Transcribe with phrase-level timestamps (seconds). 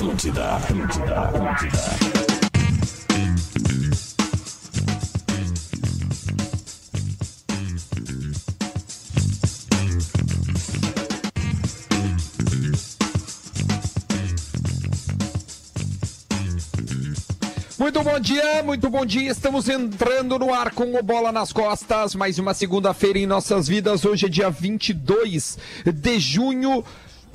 [0.00, 1.78] Atlântida, Atlântida, Atlântida.
[17.78, 19.30] Muito bom dia, muito bom dia.
[19.30, 22.14] Estamos entrando no ar com o Bola nas Costas.
[22.14, 24.06] Mais uma segunda-feira em nossas vidas.
[24.06, 26.82] Hoje é dia 22 de junho.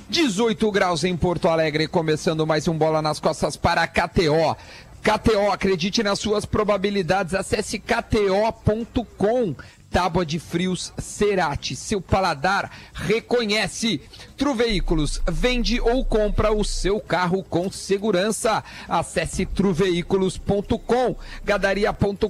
[0.10, 4.56] 18 graus em Porto Alegre, começando mais um Bola nas Costas para KTO.
[5.02, 7.34] KTO, acredite nas suas probabilidades.
[7.34, 9.56] Acesse kto.com.
[9.96, 11.74] Tábua de frios Cerati.
[11.74, 14.02] Seu paladar reconhece.
[14.36, 18.62] Truveículos vende ou compra o seu carro com segurança.
[18.90, 22.28] Acesse truveículos.com, gadaria.com.br.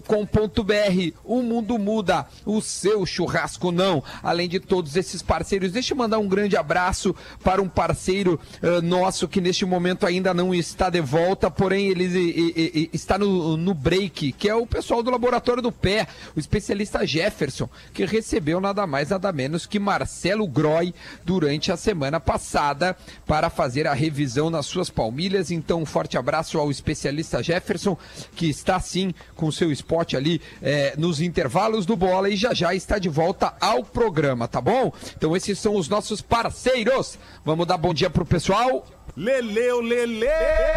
[1.23, 4.03] O mundo muda, o seu churrasco não.
[4.21, 8.79] Além de todos esses parceiros, deixa eu mandar um grande abraço para um parceiro uh,
[8.83, 13.17] nosso que neste momento ainda não está de volta, porém ele e, e, e, está
[13.17, 17.54] no, no break, que é o pessoal do Laboratório do Pé, o especialista Jefferson
[17.93, 23.87] que recebeu nada mais nada menos que Marcelo Groy durante a semana passada para fazer
[23.87, 25.51] a revisão nas suas palmilhas.
[25.51, 27.97] Então, um forte abraço ao especialista Jefferson,
[28.35, 32.73] que está sim com seu spot ali é, nos intervalos do bola e já já
[32.73, 34.91] está de volta ao programa, tá bom?
[35.17, 37.17] Então, esses são os nossos parceiros.
[37.43, 38.85] Vamos dar bom dia pro pessoal.
[39.15, 40.27] Leleu, Lele!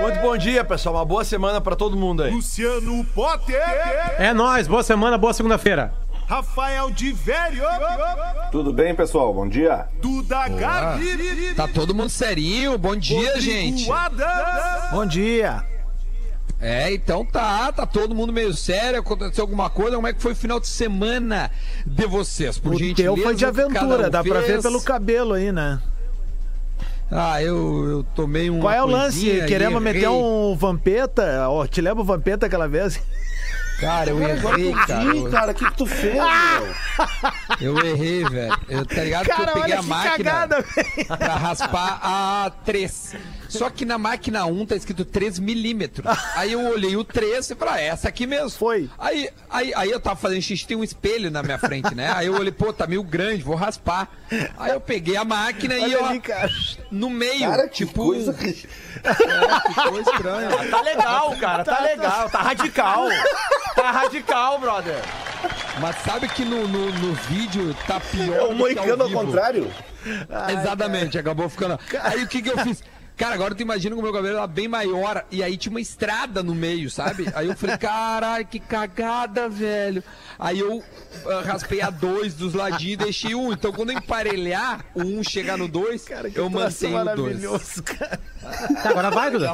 [0.00, 0.94] Muito bom dia, pessoal.
[0.94, 2.32] Uma boa semana para todo mundo aí.
[2.32, 3.60] Luciano Potter!
[4.16, 5.92] É nóis, boa semana, boa segunda-feira.
[6.28, 7.64] Rafael de Velho.
[8.52, 9.32] Tudo bem, pessoal?
[9.32, 9.86] Bom dia.
[9.98, 11.54] Duda Garbi.
[11.56, 12.76] Tá todo mundo serinho.
[12.76, 13.90] Bom dia, Rodrigo gente.
[13.90, 14.90] Adams.
[14.92, 15.64] Bom dia.
[16.60, 20.32] É, então tá, tá todo mundo meio sério, aconteceu alguma coisa, como é que foi
[20.32, 21.52] o final de semana
[21.86, 22.58] de vocês?
[22.58, 24.34] Por o gentileza, teu foi de aventura, um dá fez.
[24.34, 25.80] pra ver pelo cabelo aí, né?
[27.10, 28.58] Ah, eu, eu tomei um.
[28.58, 29.24] Qual é o lance?
[29.46, 31.48] Queremos meter um Vampeta?
[31.48, 33.00] Oh, te lembra o Vampeta aquela vez?
[33.78, 35.14] Cara, eu errei, cara.
[35.14, 36.74] Ih, cara, o que, que tu fez, meu?
[37.60, 38.58] Eu errei, velho.
[38.68, 40.64] Eu, tá ligado cara, que eu peguei a máquina cagada,
[41.16, 43.14] pra raspar a 3.
[43.48, 46.06] Só que na máquina 1 tá escrito 3 milímetros.
[46.34, 48.50] Aí eu olhei o 3 e falei, ah, essa aqui mesmo.
[48.50, 48.88] Foi.
[48.98, 52.12] Aí, aí, aí eu tava fazendo xixi, tem um espelho na minha frente, né?
[52.14, 54.08] Aí eu olhei, pô, tá meio grande, vou raspar.
[54.58, 56.22] Aí eu peguei a máquina Olha e ó, ali,
[56.90, 58.12] no meio, cara, tipo...
[58.12, 58.36] Que coisa...
[59.04, 60.70] É, ficou estranho.
[60.70, 63.06] Tá legal, cara, tá, tá legal, tá radical.
[63.74, 64.96] Tá radical, brother.
[65.80, 68.36] Mas sabe que no, no, no vídeo tá pior.
[68.36, 69.70] É o moicano ao, ao contrário?
[70.28, 71.20] Ai, Exatamente, cara.
[71.20, 71.78] acabou ficando.
[72.02, 72.82] Aí o que, que eu fiz?
[73.18, 75.80] Cara, agora tu imagina que o meu cabelo era bem maior e aí tinha uma
[75.80, 77.26] estrada no meio, sabe?
[77.34, 80.04] Aí eu falei, caralho, que cagada, velho.
[80.38, 80.84] Aí eu uh,
[81.44, 83.52] raspei a dois dos ladinhos e deixei um.
[83.52, 87.80] Então quando eu emparelhar, o um chegar no dois, cara, eu mantenho o dois.
[87.80, 88.20] Cara.
[88.82, 89.50] Tá, agora vai, Duda.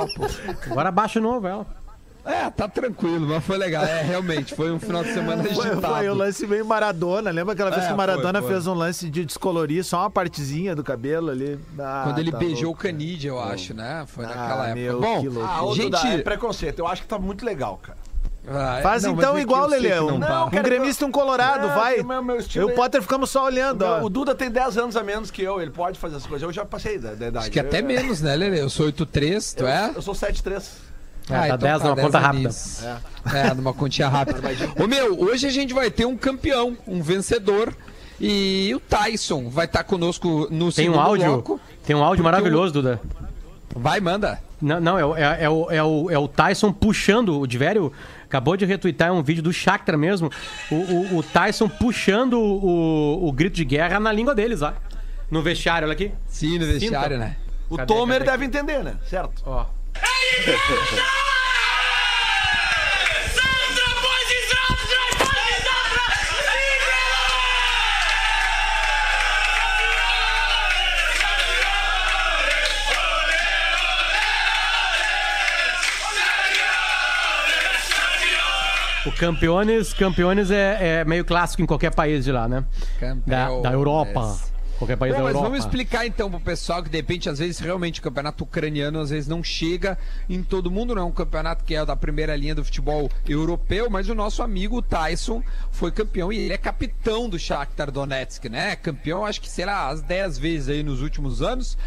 [0.71, 1.84] Agora abaixa o novo, ela.
[2.25, 3.85] É, tá tranquilo, mas foi legal.
[3.85, 5.81] É, realmente, foi um final de semana agitado.
[5.81, 7.31] Foi, foi um lance meio Maradona.
[7.31, 8.51] Lembra aquela vez é, que o Maradona foi, foi.
[8.53, 11.59] fez um lance de descolorir só uma partezinha do cabelo ali?
[11.79, 12.81] Ah, Quando ele tá beijou louco.
[12.81, 14.05] o Canidia, eu acho, né?
[14.07, 14.75] Foi ah, naquela época.
[14.75, 16.07] Meu, Bom, ah, gente...
[16.07, 16.79] É preconceito.
[16.79, 17.99] Eu acho que tá muito legal, cara.
[18.47, 20.17] Ah, Faz não, então igual, Leleão.
[20.17, 22.03] Um gremista um colorado, é, vai.
[22.03, 23.85] Meu, meu eu e o é- Potter ficamos só olhando.
[23.85, 26.27] O, meu, o, Duda tem 10 anos a menos que eu, ele pode fazer as
[26.27, 26.43] coisas.
[26.43, 27.39] Eu já passei da, da idade.
[27.39, 28.61] Acho que até eu, menos, né, Lele?
[28.61, 29.93] Eu sou 8'3, tu eu, é?
[29.95, 30.94] Eu sou 7'3.
[31.31, 32.51] É, ah, tá então 10 tá, numa conta rápida.
[33.33, 33.39] É.
[33.39, 34.41] é, numa continha rápida.
[34.83, 37.75] Ô meu, hoje a gente vai ter um campeão, um vencedor.
[38.21, 41.33] E o Tyson vai estar tá conosco no Tem um áudio?
[41.33, 42.73] Bloco, Tem um áudio maravilhoso, o...
[42.75, 43.01] Duda.
[43.75, 44.41] Vai, manda.
[44.63, 47.93] Não, não é, é, é, o, é, o, é o Tyson puxando, o Divério
[48.25, 50.31] acabou de retweetar um vídeo do Shakhtar mesmo,
[50.71, 54.73] o, o, o Tyson puxando o, o, grito de guerra na língua deles, ó.
[55.31, 56.13] No vestiário, olha aqui.
[56.29, 57.29] Sim, no vestiário, Sinta.
[57.29, 57.37] né?
[57.69, 58.31] O cadê, Tomer cadê?
[58.31, 58.95] deve entender, né?
[59.09, 59.43] Certo.
[59.45, 59.67] Ó.
[79.07, 82.65] O Campeones, Campeones é, é, meio clássico em qualquer país de lá, né?
[83.27, 84.21] Da, da Europa.
[84.79, 85.51] Qualquer país Bom, da mas Europa.
[85.51, 89.11] vamos explicar então pro pessoal que de repente, às vezes, realmente o campeonato ucraniano às
[89.11, 89.97] vezes não chega
[90.29, 93.89] em todo mundo, não é um campeonato que é da primeira linha do futebol europeu,
[93.89, 98.77] mas o nosso amigo Tyson foi campeão e ele é capitão do Shakhtar Donetsk, né?
[98.77, 101.79] Campeão, acho que será as 10 vezes aí nos últimos anos.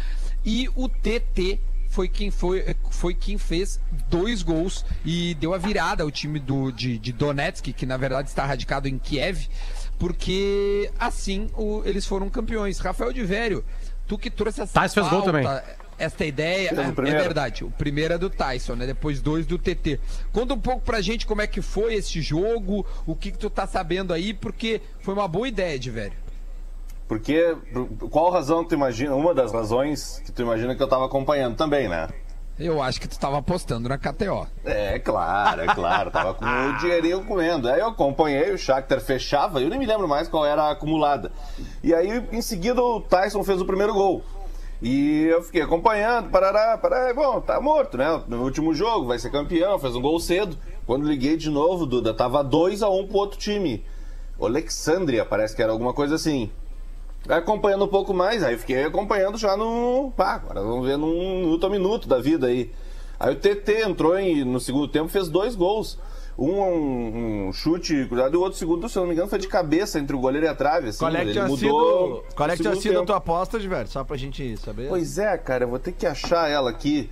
[0.44, 3.80] E o TT foi quem foi, foi quem fez
[4.10, 8.28] dois gols e deu a virada ao time do, de, de Donetsk, que na verdade
[8.28, 9.48] está radicado em Kiev
[9.98, 12.78] porque assim o, eles foram campeões.
[12.78, 13.64] Rafael de Vério,
[14.06, 15.44] tu que trouxe essa Tais fez gol também.
[15.98, 16.70] esta ideia.
[16.70, 17.64] É, é verdade.
[17.64, 18.86] O primeiro é do Tyson, né?
[18.86, 19.98] Depois dois do TT.
[20.32, 23.50] Conta um pouco pra gente como é que foi esse jogo, o que, que tu
[23.50, 26.12] tá sabendo aí, porque foi uma boa ideia, de velho.
[27.08, 29.14] Porque, por- qual razão tu imagina?
[29.14, 32.06] Uma das razões que tu imagina que eu tava acompanhando também, né?
[32.58, 34.48] Eu acho que tu tava apostando na KTO.
[34.64, 36.10] É, claro, é claro.
[36.10, 37.68] Tava com o dinheirinho comendo.
[37.68, 41.30] Aí eu acompanhei, o Shakhtar fechava, eu nem me lembro mais qual era a acumulada.
[41.84, 44.24] E aí, em seguida, o Tyson fez o primeiro gol.
[44.82, 48.22] E eu fiquei acompanhando, parará, parará, bom, tá morto, né?
[48.26, 50.56] No último jogo, vai ser campeão, fez um gol cedo.
[50.84, 53.84] Quando liguei de novo, Duda, tava 2 a 1 pro outro time.
[54.40, 56.50] Alexandria, parece que era alguma coisa assim.
[57.28, 60.12] Acompanhando um pouco mais, aí fiquei acompanhando já no.
[60.16, 62.70] Pá, agora vamos ver num minuto a minuto da vida aí.
[63.20, 65.98] Aí o TT entrou em, no segundo tempo fez dois gols.
[66.38, 69.40] Um, um, um chute cruzado e o outro segundo, se eu não me engano, foi
[69.40, 70.90] de cabeça entre o goleiro e a trave.
[70.90, 73.58] Assim, Qual é que tinha mudou sido, qual é que tinha sido a tua aposta,
[73.58, 73.90] Diverto?
[73.90, 74.88] Só pra gente saber.
[74.88, 77.10] Pois é, cara, eu vou ter que achar ela aqui.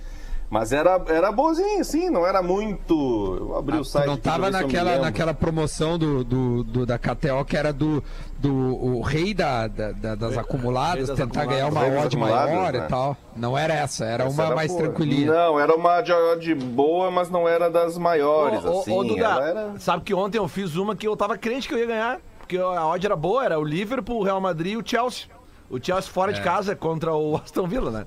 [0.49, 3.35] Mas era, era boazinha, sim, não era muito.
[3.37, 4.05] Eu abri o Ah, Tu site.
[4.07, 6.97] não aqui pra tava ver se eu me naquela, naquela promoção do, do, do- da
[6.97, 8.01] KTO que era do,
[8.39, 12.75] do o rei da, da- da- das acumuladas, das tentar ganhar uma odd acumuladas, maior
[12.75, 12.85] e né?
[12.89, 13.17] tal.
[13.35, 14.83] Não era essa, era Essa uma era mais boa.
[14.83, 15.33] tranquilinha.
[15.33, 18.91] Não, era uma de odd boa, mas não era das maiores, Ô, assim.
[18.97, 19.73] ô, Duda, era...
[19.79, 22.57] sabe que ontem eu fiz uma que eu tava crente que eu ia ganhar, porque
[22.57, 25.25] a odd era boa, era o Liverpool, o Real Madrid e o Chelsea.
[25.69, 28.05] O Chelsea fora de casa contra o Aston Villa, né?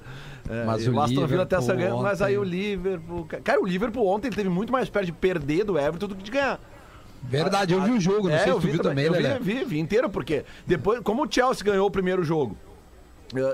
[0.50, 3.26] É, Mas o Aston Villa até essa ganha, mas aí o Liverpool.
[3.44, 6.30] Cara, o Liverpool ontem teve muito mais perto de perder do Everton do que de
[6.30, 6.58] ganhar.
[7.22, 9.12] Verdade, eu vi o jogo, não É, sei eu se tu vi viu também, eu
[9.12, 9.38] Lelé.
[9.40, 12.56] vi, vi, vi inteiro, porque depois, como o Chelsea ganhou o primeiro jogo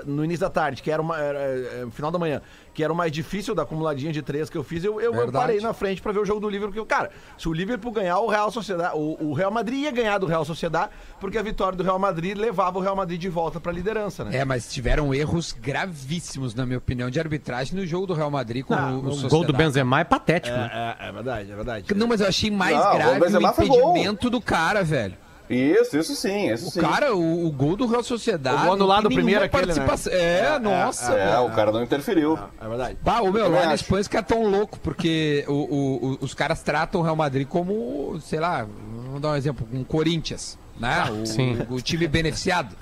[0.05, 2.41] no início da tarde, que era uma era, eh, final da manhã,
[2.73, 5.31] que era o mais difícil da acumuladinha de três que eu fiz, eu, eu, eu
[5.31, 8.19] parei na frente pra ver o jogo do Liverpool, porque, cara, se o Liverpool ganhar,
[8.19, 11.77] o Real Sociedade, o, o Real Madrid ia ganhar do Real Sociedade, porque a vitória
[11.77, 14.37] do Real Madrid levava o Real Madrid de volta pra liderança, né?
[14.37, 18.63] É, mas tiveram erros gravíssimos, na minha opinião, de arbitragem no jogo do Real Madrid
[18.65, 19.53] com Ah, o, o o O gol do.
[19.53, 20.55] Benzema é patético.
[20.55, 20.95] né?
[20.99, 21.95] É, é, é verdade, é verdade.
[21.95, 23.91] Não, mas eu achei mais Não, o grave o gol.
[23.91, 25.15] impedimento do cara, velho.
[25.49, 26.81] Isso, isso sim, isso O sim.
[26.81, 28.57] cara, o, o gol do Real Sociedade.
[28.61, 29.73] O gol anulado não primeiro, aquele, né?
[29.73, 30.11] participação.
[30.13, 31.45] É, É, nossa, É, velho.
[31.45, 32.37] o cara não interferiu.
[32.59, 32.97] É verdade.
[33.03, 33.83] Pá, o meu, lá na acho.
[33.83, 37.47] Espanha os caras tão louco porque o, o- o- os caras tratam o Real Madrid
[37.47, 38.67] como, sei lá,
[39.05, 41.05] vamos dar um exemplo, um Corinthians, né?
[41.11, 41.57] O, Sim.
[41.69, 42.75] o time beneficiado.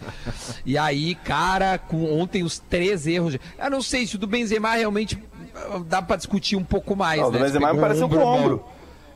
[0.65, 3.38] E aí, cara, com ontem os três erros.
[3.59, 5.21] Eu não sei se o do Benzema realmente
[5.56, 7.38] ah, dá pra discutir um pouco mais, Não, o né?
[7.38, 8.25] do Benzema Pegou me pareceu com mão.
[8.27, 8.65] ombro.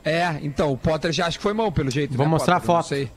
[0.05, 2.15] É, então, o Potter já acho que foi mão, pelo jeito.
[2.15, 2.69] Vou né, mostrar Potter?
[2.69, 2.89] a Não foto.
[2.89, 3.11] sei.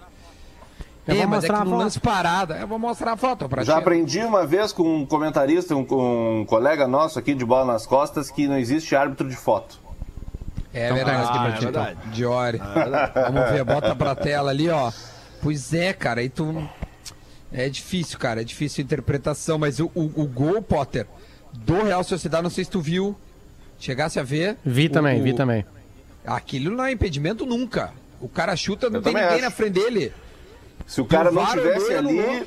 [1.06, 1.76] Eu é, vou mas é mostrar que a foto.
[1.78, 2.56] lance parada.
[2.58, 3.78] Eu vou mostrar a foto pra Já ti.
[3.81, 7.87] aprendi uma vez com um comentarista, um, com um colega nosso aqui de bola nas
[7.87, 9.81] costas, que não existe árbitro de foto.
[10.72, 11.82] É Então verdade, pega aqui pra é ti, então.
[11.84, 12.10] verdade.
[12.12, 12.58] Diori.
[12.58, 14.93] Vamos ver, bota pra tela ali, ó.
[15.43, 16.66] Pois é, cara, aí tu.
[17.52, 21.06] É difícil, cara, é difícil a interpretação, mas o, o, o gol, Potter,
[21.52, 23.14] do Real Sociedade, não sei se tu viu.
[23.78, 24.56] Chegasse a ver.
[24.64, 25.64] Vi o- também, o- vi também.
[26.25, 27.90] Aquilo não é impedimento nunca.
[28.20, 29.50] O cara chuta, não Eu tem também ninguém acho.
[29.50, 30.12] na frente dele.
[30.87, 32.46] Se o cara não tivesse ali.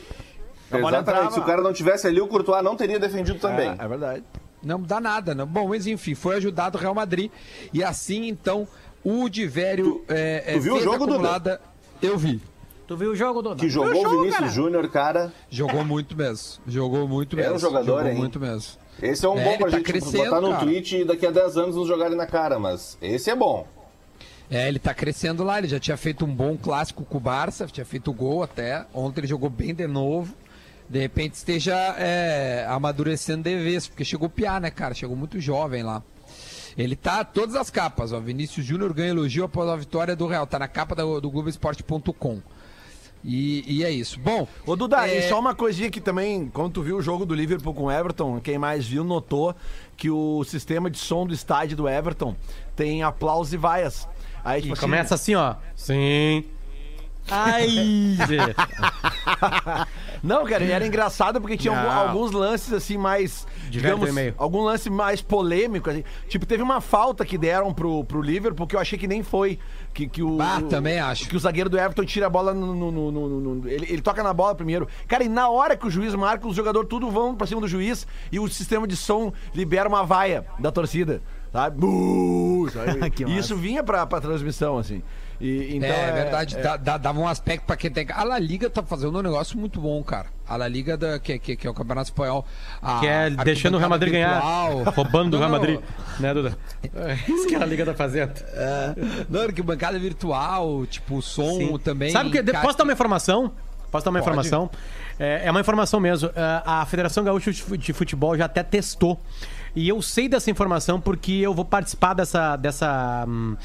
[0.71, 3.69] Exatamente, se o cara não tivesse ali, o Courtois não teria defendido também.
[3.79, 4.23] É, é verdade.
[4.63, 5.45] Não dá nada, não.
[5.45, 7.31] Bom, mas enfim, foi ajudado o Real Madrid.
[7.71, 8.67] E assim, então,
[9.03, 11.61] o Divério é, é, tu viu o jogo, acumulada.
[12.01, 12.41] Eu vi.
[12.87, 13.55] Tu viu o jogo, Duda?
[13.55, 15.31] Que jogou o Vinícius Júnior, cara.
[15.49, 16.61] Jogou muito mesmo.
[16.67, 17.55] Jogou muito É mesmo.
[17.55, 18.17] um jogador, Jogou hein?
[18.17, 18.73] muito mesmo.
[19.01, 20.63] Esse é um É, bom pra tá gente botar no cara.
[20.63, 23.67] tweet e daqui a 10 anos nos jogarem na cara, mas esse é bom.
[24.49, 27.65] É, ele tá crescendo lá, ele já tinha feito um bom clássico com o Barça,
[27.67, 28.85] tinha feito gol até.
[28.93, 30.35] Ontem ele jogou bem de novo.
[30.87, 34.93] De repente esteja é, amadurecendo de vez, porque chegou piar, né, cara?
[34.93, 36.03] Chegou muito jovem lá.
[36.77, 38.19] Ele tá todas as capas, ó.
[38.19, 40.45] Vinícius Júnior ganha elogio após a vitória do Real.
[40.45, 42.41] Tá na capa do, do Globoesporte.com.
[43.23, 44.19] E, e é isso.
[44.19, 45.17] Bom, Ô, Duda, É.
[45.17, 47.91] e só uma coisinha que também, quando tu viu o jogo do Liverpool com o
[47.91, 49.55] Everton, quem mais viu notou
[49.97, 52.35] que o sistema de som do estádio do Everton
[52.75, 54.07] tem aplausos e vaias.
[54.45, 55.55] Aí, tipo E assim, começa assim, ó.
[55.75, 56.45] Sim.
[57.29, 57.67] Ai.
[60.23, 63.45] Não, cara, era engraçado porque tinha algum- alguns lances assim mais.
[63.69, 65.89] Diverto digamos, algum lance mais polêmico.
[65.89, 66.03] Assim.
[66.27, 69.59] Tipo, teve uma falta que deram pro, pro Liverpool que eu achei que nem foi.
[69.93, 71.27] Que, que o, Ah, o- também acho.
[71.27, 72.73] Que o zagueiro do Everton tira a bola no.
[72.75, 74.87] no- no- no- no- ele, ele toca na bola primeiro.
[75.07, 77.67] Cara, e na hora que o juiz marca, os jogadores tudo vão pra cima do
[77.67, 81.21] juiz e o sistema de som libera uma vaia da torcida.
[82.71, 83.09] Sabe?
[83.15, 85.01] Que e isso vinha pra, pra transmissão, assim.
[85.39, 88.07] E, então, é, verdade, é- dá- dá- dava um aspecto pra quem tem.
[88.09, 90.27] A La Liga tá fazendo um negócio muito bom, cara.
[90.47, 92.45] A La Liga, da, que, que, que é o Campeonato Espanhol.
[92.81, 94.39] a- Que é deixando o Real Madrid ganhar.
[94.95, 95.57] Roubando do Não, Real não.
[95.59, 95.79] Madrid.
[96.19, 96.57] Né, Duda?
[96.95, 98.31] É isso que a Liga tá fazendo.
[99.29, 101.77] Não, que bancada virtual, tipo, o som Sim.
[101.79, 102.12] também.
[102.12, 102.41] Sabe o que?
[102.43, 103.51] cara, Posso dar uma informação?
[103.91, 104.69] Posso dar uma informação?
[105.19, 106.29] É, é uma informação mesmo.
[106.35, 109.19] É, A Federação Gaúcha de Futebol já até testou.
[109.75, 112.55] E eu sei dessa informação porque eu vou participar dessa.
[112.55, 113.55] dessa hum,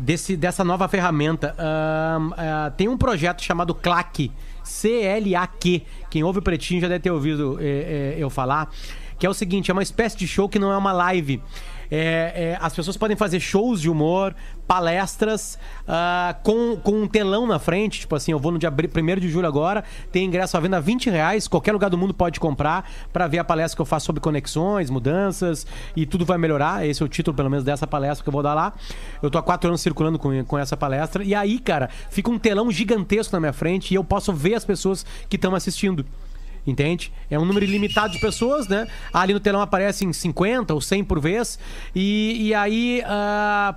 [0.00, 1.56] Desse, dessa nova ferramenta.
[1.58, 4.30] Ahn, ah, tem um projeto chamado CLAC,
[4.62, 5.82] C-L-A-Q.
[6.08, 8.70] Quem ouve o Pretinho já deve ter ouvido eh, eh, eu falar.
[9.18, 11.42] Que é o seguinte: é uma espécie de show que não é uma live.
[11.90, 14.34] É, é, as pessoas podem fazer shows de humor,
[14.66, 18.00] palestras, ah, com, com um telão na frente.
[18.00, 21.08] Tipo assim, eu vou no dia 1 de julho agora, tem ingresso à venda 20
[21.10, 24.20] reais, qualquer lugar do mundo pode comprar para ver a palestra que eu faço sobre
[24.20, 25.66] conexões, mudanças
[25.96, 26.86] e tudo vai melhorar.
[26.86, 28.72] Esse é o título, pelo menos, dessa palestra que eu vou dar lá.
[29.22, 31.24] Eu tô há quatro anos circulando com, com essa palestra.
[31.24, 34.64] E aí, cara, fica um telão gigantesco na minha frente e eu posso ver as
[34.64, 36.04] pessoas que estão assistindo.
[36.68, 37.10] Entende?
[37.30, 38.86] É um número ilimitado de pessoas, né?
[39.10, 41.58] Ali no telão aparecem 50 ou 100 por vez.
[41.94, 43.02] E, e aí,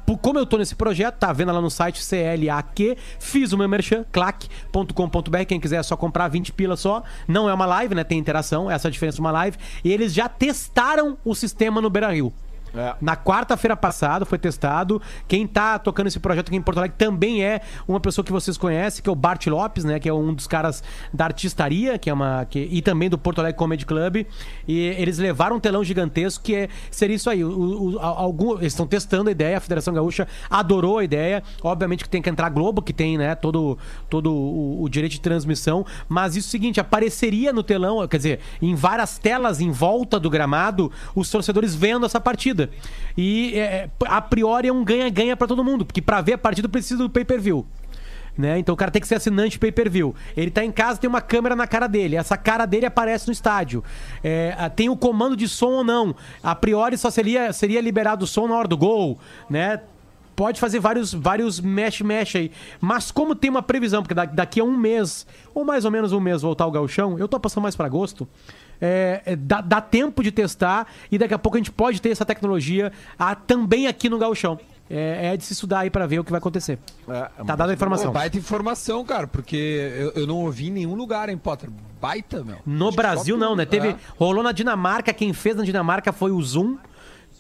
[0.06, 3.70] por- como eu tô nesse projeto, tá vendo lá no site CLAQ, fiz o meu
[3.70, 5.46] merchan, clac.com.br.
[5.48, 7.02] Quem quiser é só comprar 20 pila só.
[7.28, 8.04] Não é uma live, né?
[8.04, 9.58] Tem interação, essa é a diferença de uma live.
[9.86, 12.34] E eles já testaram o sistema no Beira Rio.
[12.74, 12.96] É.
[13.02, 15.02] Na quarta-feira passada foi testado.
[15.28, 18.58] Quem tá tocando esse projeto aqui em Porto Alegre também é uma pessoa que vocês
[18.58, 20.00] conhecem, que é o Bart Lopes, né?
[20.00, 22.46] Que é um dos caras da artistaria, que é uma.
[22.46, 24.26] Que, e também do Porto Alegre Comedy Club.
[24.68, 27.44] E eles levaram um telão gigantesco que é, seria isso aí.
[27.44, 31.44] O, o- algum, eles estão testando a ideia, a Federação Gaúcha adorou a ideia.
[31.62, 33.78] Obviamente que tem que entrar Globo, que tem, né, todo,
[34.10, 35.86] todo o, o direito de transmissão.
[36.08, 40.20] Mas isso é o seguinte, apareceria no telão, quer dizer, em várias telas em volta
[40.20, 42.61] do gramado, os torcedores vendo essa partida.
[43.18, 46.68] E é, a priori é um ganha-ganha pra todo mundo, porque pra ver a partida
[46.70, 47.66] precisa do pay-per-view.
[48.38, 48.58] Né?
[48.60, 50.16] Então o cara tem que ser assinante pay-per-view.
[50.38, 52.16] Ele tá em casa, tem uma câmera na cara dele.
[52.16, 53.84] Essa cara dele aparece no estádio.
[54.24, 56.16] É, tem o comando de som ou não.
[56.42, 59.82] A priori só seria, seria liberado o som na hora do gol, né?
[60.34, 62.52] Pode fazer vários, vários mesh-mesh aí.
[62.80, 66.14] Mas como tem uma previsão, porque da- daqui a um mês, ou mais ou menos
[66.14, 68.26] um mês, voltar o gauchão, eu tô passando mais pra agosto,
[68.82, 72.10] é, é, dá, dá tempo de testar e daqui a pouco a gente pode ter
[72.10, 74.60] essa tecnologia ah, também aqui no gauchão.
[74.90, 76.78] É, é de se estudar aí pra ver o que vai acontecer.
[77.08, 78.12] É, tá dada a informação.
[78.12, 79.56] Baita informação, cara, porque
[79.98, 81.70] eu, eu não ouvi em nenhum lugar, hein, Potter?
[82.02, 82.58] Baita, meu.
[82.66, 83.66] No Brasil não, né?
[83.66, 83.96] Teve, é.
[84.18, 86.78] rolou na Dinamarca, quem fez na Dinamarca foi o Zoom.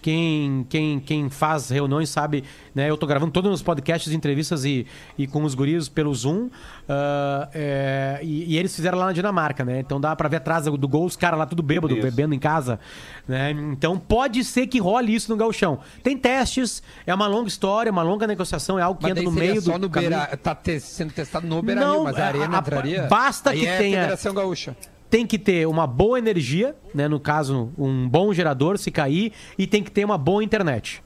[0.01, 2.43] Quem, quem, quem faz reuniões sabe,
[2.73, 2.89] né?
[2.89, 6.49] Eu tô gravando todos os podcasts, entrevistas e, e com os guris pelo Zoom.
[6.89, 9.79] ah, é, e, e eles fizeram lá na Dinamarca, né?
[9.79, 12.01] Então dá pra ver atrás do gol os caras lá tudo bêbado, Isso.
[12.03, 12.79] bebendo em casa.
[13.27, 13.51] Né?
[13.51, 15.79] Então pode ser que role isso no galchão.
[16.01, 19.31] Tem testes, é uma longa história, uma longa negociação, é algo que Mas entra no
[19.31, 20.11] meio só do no caminho.
[20.11, 23.03] Beira, tá te- sendo testado no Beira Não, Rio, mas a a- arena a- entraria.
[23.03, 24.75] basta Aí que é tenha- Federação Gaúcha.
[25.11, 27.07] Tem que ter uma boa energia, né?
[27.07, 31.03] No caso, um bom gerador se cair, e tem que ter uma boa internet.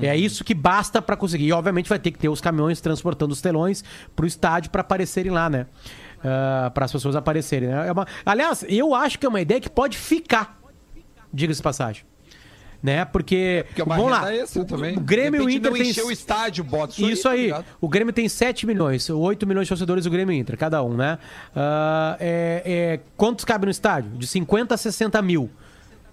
[0.00, 1.46] É isso que basta pra conseguir.
[1.46, 3.84] E obviamente vai ter que ter os caminhões transportando os telões
[4.16, 5.66] pro estádio pra aparecerem lá, né?
[6.72, 7.68] para as pessoas aparecerem.
[7.68, 7.88] Né?
[7.88, 10.56] É uma- Aliás, eu acho que é uma ideia que pode ficar.
[11.34, 12.04] Diga-se passagem.
[12.82, 13.04] Né?
[13.04, 13.64] Porque.
[13.68, 14.20] Porque é vamos lá.
[14.24, 14.96] renda extra também.
[14.96, 16.04] O Grêmio e o Inter tem.
[16.04, 17.42] o estádio, bota Isso tá aí.
[17.44, 17.64] ligado?
[17.80, 20.94] o Grêmio tem 7 milhões, 8 milhões de torcedores do Grêmio e Inter, cada um,
[20.96, 21.18] né?
[21.54, 24.10] Ah, é- é, quantos cabe no estádio?
[24.18, 25.48] De 50 a 60 mil.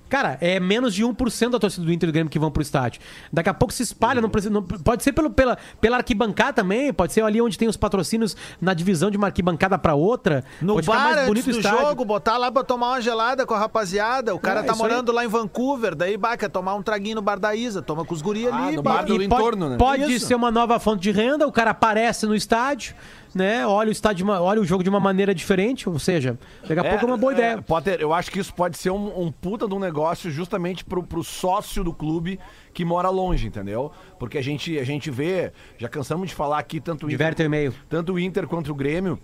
[0.09, 2.61] Cara, é menos de 1% da torcida do Inter e do Grêmio que vão pro
[2.61, 2.99] estádio.
[3.31, 6.91] Daqui a pouco se espalha, não precisa, não- pode ser pelo, pela, pela arquibancada também,
[6.91, 10.43] pode ser ali onde tem os patrocínios na divisão de uma arquibancada pra outra.
[10.61, 11.79] No pode bar, mais antes bonito o do estádio.
[11.79, 14.33] jogo, botar lá pra tomar uma gelada com a rapaziada.
[14.33, 14.89] O cara É, tá isso aí.
[14.89, 18.03] morando lá em Vancouver, daí bah, quer tomar um traguinho no bar da Isa, toma
[18.03, 18.75] com os guri ali.
[18.75, 19.77] no bar do E entorno, né?
[19.77, 20.25] Pode Isso.
[20.25, 22.95] ser uma nova fonte de renda, o cara aparece no estádio,
[23.33, 23.65] né?
[23.65, 26.83] Olha o estádio, uma- olha o jogo de uma maneira diferente, ou seja, daqui a
[26.83, 27.61] pouco é uma boa ideia.
[27.61, 31.03] Potter, eu acho que isso pode ser um, um puta de um negócio justamente pro,
[31.03, 32.39] pro sócio do clube
[32.73, 33.91] que mora longe, entendeu?
[34.17, 37.73] Porque a gente, a gente vê, já cansamos de falar aqui tanto Diverte e-mail.
[37.87, 39.19] tanto o Inter quanto o Grêmio,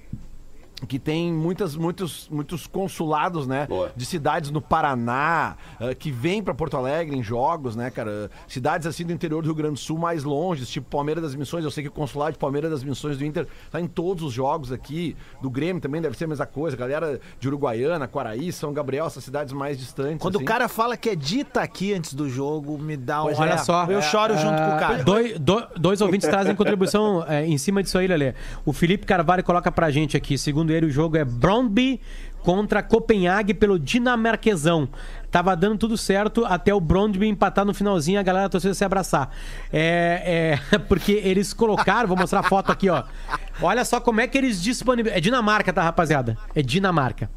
[0.85, 3.65] que tem muitas, muitos, muitos consulados, né?
[3.67, 3.91] Boa.
[3.95, 8.29] De cidades no Paraná, eh, que vêm pra Porto Alegre em jogos, né, cara?
[8.47, 11.63] Cidades assim do interior do Rio Grande do Sul mais longe, tipo Palmeiras das Missões.
[11.63, 14.33] Eu sei que o consulado de Palmeiras das Missões do Inter tá em todos os
[14.33, 15.15] jogos aqui.
[15.41, 16.77] Do Grêmio também deve ser a mesma coisa.
[16.77, 20.19] Galera de Uruguaiana, Quaraí, São Gabriel, essas cidades mais distantes.
[20.21, 20.43] Quando assim.
[20.43, 23.25] o cara fala que é dita aqui antes do jogo, me dá um.
[23.25, 23.85] Pois Olha só.
[23.85, 25.03] Eu choro junto com o cara.
[25.03, 28.33] Dois, do- dois ouvintes trazem contribuição é, em cima disso aí, Lelê.
[28.65, 30.37] O Felipe Carvalho coloca pra gente aqui.
[30.37, 31.99] Segundo ele, o jogo é Brondby
[32.43, 34.87] contra Copenhague pelo dinamarquesão.
[35.31, 38.85] Tava dando tudo certo até o Brondby empatar no finalzinho a galera da torcida se
[38.85, 39.31] abraçar.
[39.73, 43.03] É, é, porque eles colocaram, vou mostrar a foto aqui, ó.
[43.61, 45.17] Olha só como é que eles disponibilizaram.
[45.17, 46.37] É Dinamarca, tá, rapaziada?
[46.53, 47.29] É Dinamarca.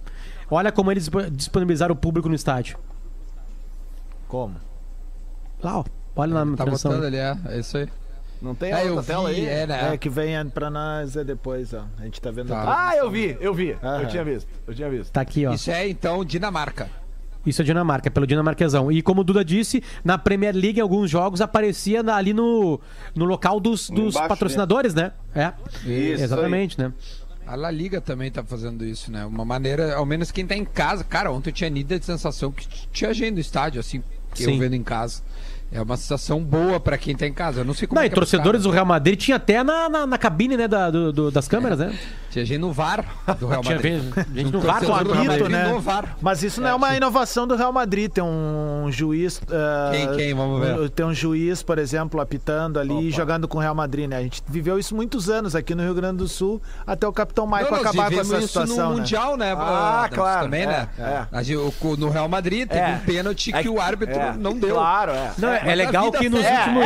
[0.51, 2.79] Olha como eles disponibilizaram o público no estádio.
[4.29, 4.57] Como?
[5.63, 5.85] Lá, ó.
[6.15, 6.91] Olha na Tá transmissão.
[6.93, 7.89] botando ali, é, é isso aí.
[8.41, 9.47] Não tem a Ah, eu outra tela vi, aí?
[9.47, 9.95] é, né?
[9.95, 11.85] É que vem pra nós é depois, ó.
[11.99, 12.89] A gente tá vendo Tá.
[12.89, 13.73] Ah, eu vi, eu vi.
[13.83, 14.03] Aham.
[14.03, 15.11] Eu tinha visto, eu tinha visto.
[15.13, 15.53] Tá aqui, ó.
[15.53, 16.89] Isso é, então, Dinamarca.
[17.47, 18.93] Isso é Dinamarca, pelo dinamarquesão.
[18.93, 22.79] E como o Duda disse, na Premier League, em alguns jogos, aparecia na- ali no,
[23.15, 25.13] no local dos, dos Embaixo, patrocinadores, né?
[25.35, 25.53] É.
[25.85, 26.93] Isso Exatamente, né?
[27.47, 29.25] A La Liga também tá fazendo isso, né?
[29.25, 31.03] Uma maneira, ao menos quem tá em casa.
[31.03, 34.03] Cara, ontem eu tinha nítida sensação que tinha gente no estádio, assim,
[34.35, 34.59] que eu Sim.
[34.59, 35.23] vendo em casa.
[35.71, 37.61] É uma sensação boa pra quem tá em casa.
[37.61, 38.71] Eu não sei como Não, é e é torcedores do.
[38.71, 41.95] Real Madrid tinha até na, na, na cabine, né, da, do- do- das câmeras, né?
[42.31, 43.05] Tinha gente no VAR
[43.39, 44.03] do Real Tinha Madrid.
[44.03, 45.69] gente, gente no VAR Real apito, né?
[45.69, 46.17] no VAR.
[46.21, 48.11] Mas isso não é, uma inovação do Real Madrid.
[48.11, 49.41] Tem um juiz.
[49.51, 50.35] ah, Quem, quem?
[50.35, 50.91] Vamos ver.
[50.91, 54.17] Tem um juiz, por exemplo, apitando ali e jogando com o Real Madrid, né?
[54.19, 57.47] A gente viveu isso muitos anos aqui no Rio Grande do Sul, até o Capitão
[57.47, 58.77] nós acabar com essa isso situação.
[58.91, 59.01] no né?
[59.01, 59.53] Mundial, né?
[59.57, 60.89] Ah, Adams, claro, Também, é, né?
[60.99, 61.57] é.
[61.57, 62.95] O- No Real Madrid teve É.
[62.95, 64.75] um pênalti É que o árbitro é, não deu.
[64.75, 65.33] Claro, é.
[65.39, 66.85] Não, é, legal que nos últimos,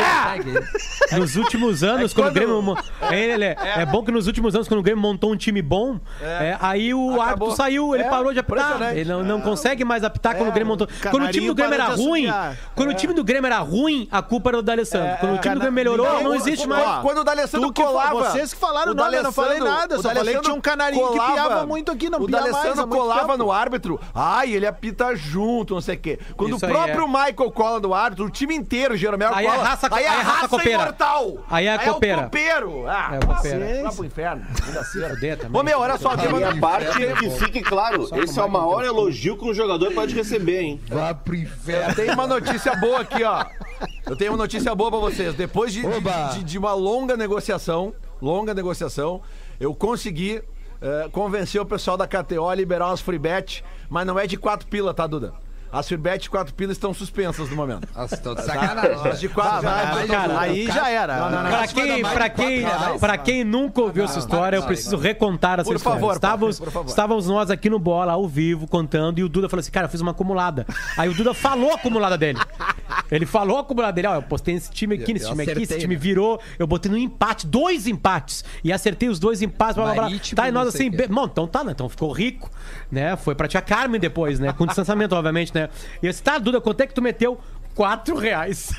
[1.19, 2.77] nos últimos anos, quando, o Grêmio.
[3.11, 5.99] É, é, é bom que nos últimos anos, quando o Grêmio montou um time bom,
[6.21, 7.23] é, aí o Acabou.
[7.23, 8.97] árbitro saiu, ele É, parou de apitar.
[8.97, 10.89] Ele não, não consegue mais apitar quando É, o Grêmio montou.
[11.11, 12.27] Quando o time do Grêmio era ruim,
[12.75, 15.17] quando o time do Grêmio era ruim, a culpa era do D'Alessandro.
[15.21, 17.03] quando o time do Grêmio melhorou, não existe mais.
[17.03, 18.15] Quando o D'Alessandro colava...
[18.31, 20.61] vocês que falaram o o nome, eu não falei nada, só falei que tinha um
[20.61, 24.67] canarinho que piava muito aqui, não O pia mais D'Alessandro colava no árbitro, ai, ele
[24.67, 26.19] apita junto, não sei o quê.
[26.37, 27.07] Quando o aí, próprio é.
[27.07, 29.65] Michael cola no árbitro, o time inteiro, Jeromel, Aí é cola.
[29.65, 31.39] raça- aí é aí é raça raça imortal.
[31.51, 32.87] Aí é a o copeiro.
[32.89, 33.83] Ah, É o copeira.
[33.83, 34.43] Vai pro inferno.
[34.55, 35.17] Segunda-feira.
[35.23, 35.61] Fuder também.
[35.61, 36.61] Ô, meu, olha só, tem E a uma...
[36.61, 40.81] parte que fique claro, esse é o maior elogio que um jogador pode receber, hein?
[40.89, 41.95] Vá pro inferno.
[41.95, 43.45] Tem uma notícia boa aqui, ó.
[44.07, 45.35] Eu tenho uma notícia boa pra vocês.
[45.35, 49.21] Depois de, de, de- de uma longa negociação, longa negociação,
[49.61, 50.43] eu consegui
[50.81, 54.37] eh, convencer o pessoal da KTO a liberar umas free bet, mas não é de
[54.37, 55.33] quatro pila, tá, Duda?
[55.73, 57.89] As free bet de quatro pilas estão suspensas no momento.
[57.97, 59.11] Nossa, tô de sacanagem.
[59.11, 61.17] As de quatro já Mas, é cara, aí já era.
[61.17, 61.51] Não, não, não.
[61.51, 62.65] Pra quem, pra, quem,
[63.01, 65.99] pra quem nunca ouviu essa história, eu preciso recontar essa Por história.
[65.99, 66.89] favor, estávamos, por favor.
[66.89, 69.91] estávamos nós aqui no Bola, ao vivo, contando, e o Duda falou assim, cara, eu
[69.91, 70.67] fiz uma acumulada.
[70.99, 72.39] Aí o Duda falou a acumulada dele.
[73.11, 75.63] Ele falou a acumulada dele, ó, eu postei esse time aqui, nesse Eu time aqui,
[75.63, 76.01] esse time né?
[76.01, 80.19] virou, eu botei no empate, dois empates, e acertei os dois empates, blá, blá, blá.
[80.35, 82.51] Tá, e nós assim, bom, então tá, né, então ficou rico,
[82.91, 85.62] né, foi pra tia Carmen depois, né, com distanciamento, obviamente, né.
[86.03, 87.39] E eu disse, tá, Duda, quanto é que tu meteu?
[87.75, 88.71] Quatro reais.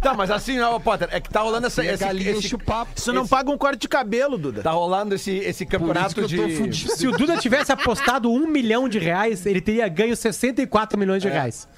[0.00, 2.56] Tá, mas assim, ó, Potter, é que tá rolando essa, E a esse, esse-.
[2.96, 4.62] Isso não paga um corte de cabelo, Duda.
[4.62, 6.74] tá rolando esse, esse campeonato de...
[6.74, 11.28] Se o Duda tivesse apostado um milhão de reais, ele teria ganho 64 milhões de
[11.28, 11.68] reais.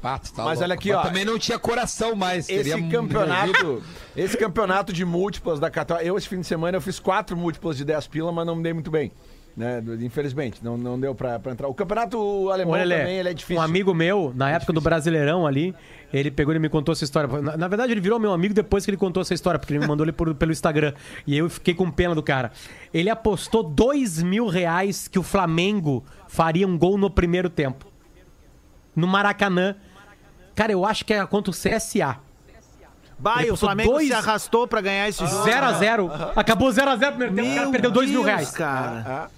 [0.00, 0.64] Pato, tá Mas louco.
[0.64, 1.02] olha aqui, ó.
[1.02, 2.48] Também não tinha coração mais.
[2.48, 3.82] Esse teria campeonato,
[4.16, 7.76] esse campeonato de múltiplas da KTO, eu esse fim de semana eu fiz quatro múltiplas
[7.76, 9.10] de 10 pila, mas não me dei muito bem.
[9.56, 9.82] Né?
[10.02, 11.66] Infelizmente, não, não deu pra, pra entrar.
[11.66, 13.58] O campeonato alemão Olha, também ele é difícil.
[13.58, 15.74] um amigo meu, na época do Brasileirão ali,
[16.12, 17.40] ele pegou e me contou essa história.
[17.40, 19.80] Na, na verdade, ele virou meu amigo depois que ele contou essa história, porque ele
[19.80, 20.92] me mandou ele por- pelo Instagram.
[21.26, 22.52] E eu fiquei com pena do cara.
[22.92, 27.86] Ele apostou dois mil reais que o Flamengo faria um gol no primeiro tempo.
[28.94, 29.74] No Maracanã.
[30.54, 32.18] Cara, eu acho que era contra o CSA.
[33.18, 35.44] Vai, Ele o Flamengo dois- se arrastou pra ganhar esse jogo.
[35.48, 36.32] 0x0.
[36.36, 37.52] Acabou 0x0 no primeiro tempo.
[37.52, 38.50] O cara perdeu dois mil reais.
[38.50, 39.30] cara.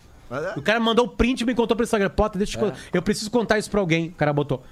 [0.57, 2.11] O cara mandou o print e me contou pelo Instagram.
[2.11, 2.81] Potter, deixa eu te contar.
[2.93, 4.09] Eu preciso contar isso pra alguém.
[4.09, 4.62] O cara botou.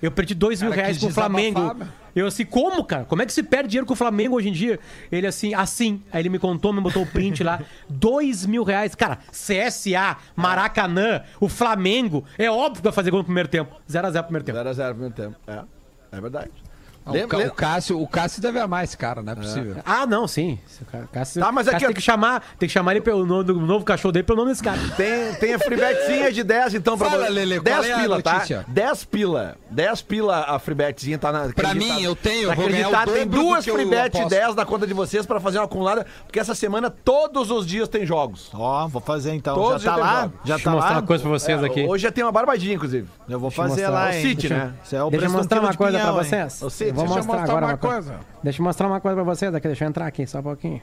[0.00, 1.76] Eu perdi dois mil reais com o Flamengo.
[2.14, 3.04] Eu assim, como, cara?
[3.04, 4.80] Como é que se perde dinheiro com o Flamengo hoje em dia?
[5.10, 6.02] Ele assim, assim.
[6.12, 7.60] Aí ele me contou, me botou o print lá.
[7.88, 8.94] Dois mil reais.
[8.94, 12.24] Cara, CSA, Maracanã, o Flamengo.
[12.36, 13.76] É óbvio que vai fazer gol no primeiro tempo.
[13.88, 14.58] 0x0 no primeiro tempo.
[14.58, 15.36] 0 a 0 no primeiro tempo.
[15.46, 15.62] É,
[16.16, 16.50] é verdade.
[17.04, 19.76] O, Lembra- o lembra- Cássio, o Cássio deve amar esse cara, não é possível.
[19.84, 20.58] Ah, não, sim.
[21.12, 23.54] Cássio, Tá, mas aqui, Cássio tem que chamar, tem que chamar ele pelo nome do
[23.54, 24.78] novo cachorro dele pelo nome desse cara.
[24.96, 27.30] Tem, tem a freebetzinha de 10, então, pra Fala, você.
[27.32, 28.32] Lele, qual 10 é a pila, tá?
[28.34, 28.64] notícia?
[28.68, 29.56] 10 pila.
[29.70, 31.48] 10 pila a freebetzinha tá na.
[31.52, 34.30] Pra mim, eu tenho, eu tá vou ganhar o Tem duas eu freebet aposto.
[34.30, 37.88] 10 na conta de vocês pra fazer uma acumulada, porque essa semana todos os dias
[37.88, 38.48] tem jogos.
[38.54, 39.54] Ó, vou fazer então.
[39.54, 40.22] Todos já tá lá?
[40.22, 40.34] jogo.
[40.44, 41.00] Já Deixa eu tá mostrar lá?
[41.00, 41.84] uma coisa pra vocês É, aqui.
[41.86, 43.08] Hoje já tem uma barbadinha, inclusive.
[43.28, 44.22] Eu vou eu fazer lá, O hein?
[44.22, 44.72] City, Deixa- né?
[44.92, 46.62] É o Deixa eu mostrar uma coisa pra vocês.
[46.62, 48.12] Ô, Cid, Vou mostrar agora uma coisa.
[48.12, 48.20] coisa.
[48.42, 49.66] Deixa eu mostrar uma coisa pra vocês aqui.
[49.66, 50.80] Deixa eu entrar aqui, só um pouquinho.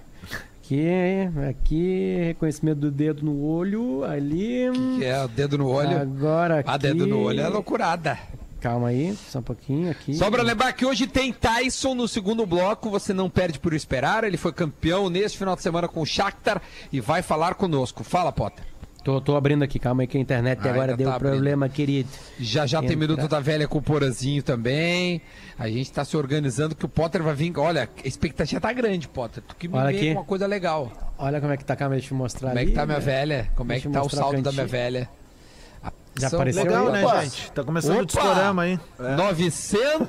[0.57, 0.87] Aqui,
[1.49, 4.69] aqui, reconhecimento do dedo no olho, ali.
[4.97, 5.99] Que é o dedo no olho.
[5.99, 6.69] Agora aqui.
[6.69, 8.17] Ah, dedo no olho é loucurada.
[8.59, 10.13] Calma aí, só um pouquinho aqui.
[10.13, 14.23] Só pra lembrar que hoje tem Tyson no segundo bloco, você não perde por esperar.
[14.25, 18.03] Ele foi campeão neste final de semana com o Shakhtar e vai falar conosco.
[18.03, 18.65] Fala, Potter.
[19.03, 21.31] Tô, tô abrindo aqui, calma aí que a internet Ah, agora ainda deu tá abrindo.
[21.31, 22.09] problema, querido.
[22.37, 23.07] Já já tem Entra.
[23.07, 25.21] Minuto da Velha com o Porazinho também.
[25.57, 27.57] A gente tá se organizando que o Potter vai vir.
[27.57, 29.41] Olha, a expectativa tá grande, Potter.
[29.47, 30.11] Tu que me Olha vê aqui.
[30.11, 30.91] uma coisa legal.
[31.17, 32.99] Olha como é que tá, calma, deixa eu mostrar Como é ali, que tá minha
[32.99, 33.05] né?
[33.05, 33.51] velha?
[33.55, 35.09] Como é Deixa que eu tá o o saldo da minha velha?
[36.17, 36.91] Já São- apareceu Legal, aí?
[36.91, 37.23] né, Opa!
[37.23, 37.51] gente?
[37.53, 38.05] Tá começando o Opa!
[38.05, 38.79] discorama aí.
[38.99, 40.07] 900.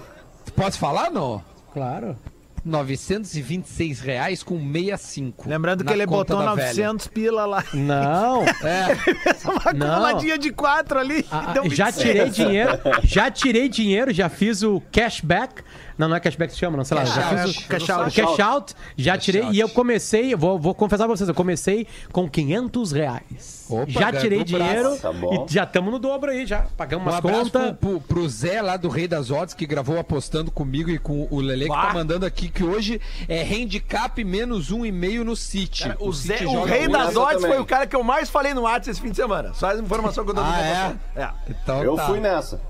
[0.57, 1.41] Posso falar, não?
[1.73, 2.17] Claro.
[2.65, 5.49] 926 reais com 65.
[5.49, 6.69] Lembrando que ele botou da velha.
[6.69, 7.65] 900 pila lá.
[7.75, 8.45] Não.
[8.63, 8.97] É,
[9.45, 9.87] Uma Não.
[9.95, 11.25] acumuladinha de quatro ali.
[11.31, 11.95] Ah, deu já 26.
[12.13, 15.63] tirei dinheiro, já tirei dinheiro, já fiz o cashback.
[16.01, 17.05] Não, não é cashback que se chama, não, sei lá.
[17.05, 17.53] Cash Já out.
[17.53, 18.11] fiz o, Cash o out.
[18.23, 19.55] cash out, já tirei out.
[19.57, 23.67] e eu comecei, vou, vou confessar pra vocês, eu comecei com 500 reais.
[23.69, 26.63] Opa, já tirei dinheiro Tá e já estamos no dobro aí, já.
[26.77, 27.77] Pagamos Um umas abraço contas.
[27.79, 31.29] pro, pro, pro Zé lá do Rei das Odds, que gravou apostando comigo e com
[31.31, 35.37] o Lele, que tá mandando aqui que hoje é handicap menos um e meio no
[35.37, 35.85] City.
[36.01, 38.63] O, Zé, City o rei das odds foi o cara que eu mais falei no
[38.63, 39.53] WhatsApp esse fim de semana.
[39.55, 41.21] Só essa informação que eu dou Ah, é?
[41.21, 41.31] é.
[41.49, 42.07] Então Eu tá.
[42.07, 42.61] fui nessa.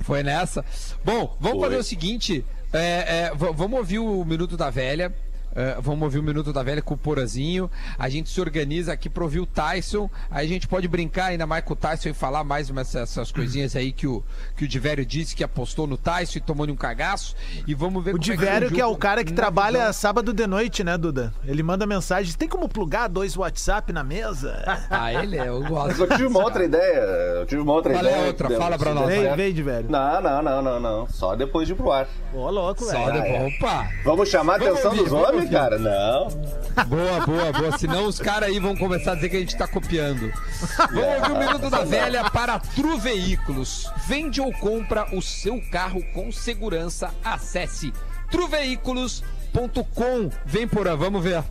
[0.00, 0.64] Foi nessa.
[1.04, 1.68] Bom, vamos Foi.
[1.68, 5.12] fazer o seguinte: é, é, vamos ouvir o Minuto da Velha.
[5.58, 7.70] É, vamos ouvir o Minuto da Velha com o Porazinho.
[7.98, 10.08] A gente se organiza aqui pra ouvir o Tyson.
[10.30, 13.32] Aí a gente pode brincar ainda mais com o Tyson e falar mais umas, essas
[13.32, 14.22] coisinhas aí que o,
[14.56, 17.34] que o Divério disse que apostou no Tyson e tomou um cagaço.
[17.66, 19.92] E vamos ver O como é que que é o cara que trabalha visão.
[19.94, 21.34] sábado de noite, né, Duda?
[21.44, 22.32] Ele manda mensagem.
[22.34, 24.64] Tem como plugar dois WhatsApp na mesa?
[24.90, 26.00] Ah, ele é, eu Mas gosto.
[26.02, 27.00] eu tive uma outra ideia.
[27.38, 28.26] Eu tive uma outra Qual é ideia.
[28.26, 28.50] outra?
[28.50, 29.06] Fala pra nós.
[29.06, 29.90] Vem, vem, Divério.
[29.90, 31.08] Não, não, não, não, não.
[31.08, 32.06] Só depois de ir pro ar.
[32.32, 33.22] Ô, louco, Só velho.
[33.48, 33.56] de...
[33.56, 33.88] Opa!
[34.04, 35.47] Vamos chamar a Vamos atenção ouvir, dos vamos homens.
[35.50, 35.78] cara?
[35.78, 36.28] Não.
[36.86, 37.78] Boa, boa, boa.
[37.78, 40.32] Senão os caras aí vão começar a dizer que a gente tá copiando.
[40.90, 43.90] Vamos ouvir o Minuto da Velha para Tru Veículos.
[44.06, 47.10] Vende ou compra o seu carro com segurança.
[47.24, 47.92] Acesse
[48.30, 50.30] truveículos.com.
[50.44, 51.42] Vem por aí, vamos ver.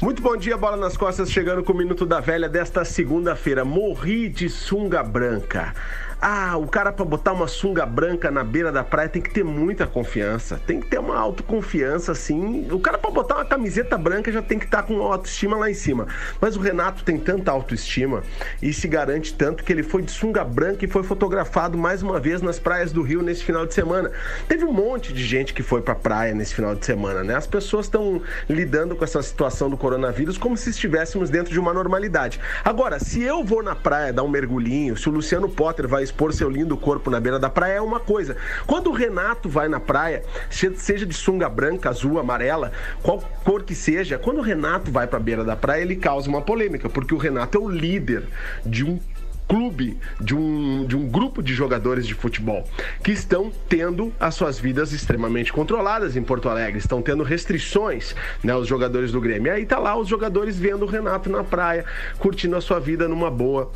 [0.00, 3.64] Muito bom dia, bola nas costas, chegando com o Minuto da Velha desta segunda-feira.
[3.64, 5.72] Morri de sunga branca.
[6.20, 9.44] Ah, o cara pra botar uma sunga branca na beira da praia tem que ter
[9.44, 12.68] muita confiança, tem que ter uma autoconfiança assim.
[12.70, 15.74] O cara pra botar uma camiseta branca já tem que estar com autoestima lá em
[15.74, 16.06] cima.
[16.40, 18.22] Mas o Renato tem tanta autoestima
[18.62, 22.18] e se garante tanto que ele foi de sunga branca e foi fotografado mais uma
[22.20, 24.10] vez nas praias do Rio nesse final de semana.
[24.48, 27.34] Teve um monte de gente que foi pra praia nesse final de semana, né?
[27.34, 31.72] As pessoas estão lidando com essa situação do coronavírus como se estivéssemos dentro de uma
[31.72, 32.40] normalidade.
[32.64, 36.32] Agora, se eu vou na praia dar um mergulhinho, se o Luciano Potter vai expor
[36.32, 38.36] seu lindo corpo na beira da praia, é uma coisa.
[38.66, 42.70] Quando o Renato vai na praia, se- seja de sunga branca, azul, amarela,
[43.02, 46.42] qual cor que seja, quando o Renato vai pra beira da praia, ele causa uma
[46.42, 48.24] polêmica, porque o Renato é o líder
[48.64, 49.00] de um
[49.46, 52.66] clube, de um, de um grupo de jogadores de futebol
[53.02, 58.56] que estão tendo as suas vidas extremamente controladas em Porto Alegre, estão tendo restrições, né,
[58.56, 59.48] os jogadores do Grêmio.
[59.48, 61.84] E aí tá lá os jogadores vendo o Renato na praia,
[62.18, 63.70] curtindo a sua vida numa boa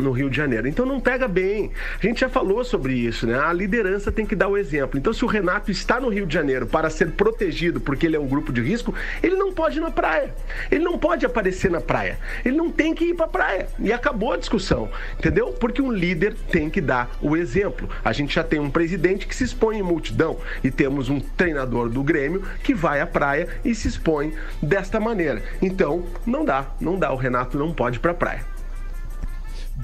[0.00, 0.68] no Rio de Janeiro.
[0.68, 1.70] Então não pega bem.
[1.98, 3.38] A gente já falou sobre isso, né?
[3.38, 4.98] A liderança tem que dar o exemplo.
[4.98, 8.20] Então se o Renato está no Rio de Janeiro para ser protegido porque ele é
[8.20, 10.34] um grupo de risco, ele não pode ir na praia.
[10.70, 12.18] Ele não pode aparecer na praia.
[12.44, 13.68] Ele não tem que ir para a praia.
[13.78, 15.52] E acabou a discussão, entendeu?
[15.52, 17.88] Porque um líder tem que dar o exemplo.
[18.04, 21.88] A gente já tem um presidente que se expõe em multidão e temos um treinador
[21.88, 24.32] do Grêmio que vai à praia e se expõe
[24.62, 25.42] desta maneira.
[25.60, 27.12] Então, não dá, não dá.
[27.12, 28.57] O Renato não pode ir para a praia.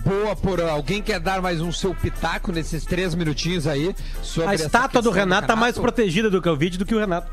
[0.03, 3.95] Boa, por alguém quer dar mais um seu pitaco nesses três minutinhos aí
[4.47, 7.31] A estátua do Renato tá mais protegida do que o vídeo do que o Renato.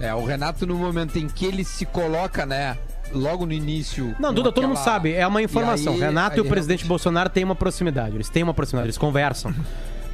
[0.00, 2.76] É, o Renato no momento em que ele se coloca, né,
[3.12, 4.16] logo no início.
[4.18, 5.92] Não, Duda, todo mundo aquela- sabe, é uma informação.
[5.92, 8.54] E aí- Renato e o aí presidente realmente- Bolsonaro têm uma proximidade, eles têm uma
[8.54, 9.54] proximidade, eles conversam.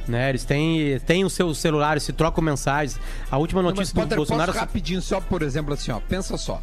[0.07, 2.99] Né, eles têm, têm os seus celulares, se trocam mensagens.
[3.29, 4.51] A última Não, mas notícia do Potter, Bolsonaro.
[4.51, 6.59] posso rapidinho, só por exemplo, assim, ó, pensa só.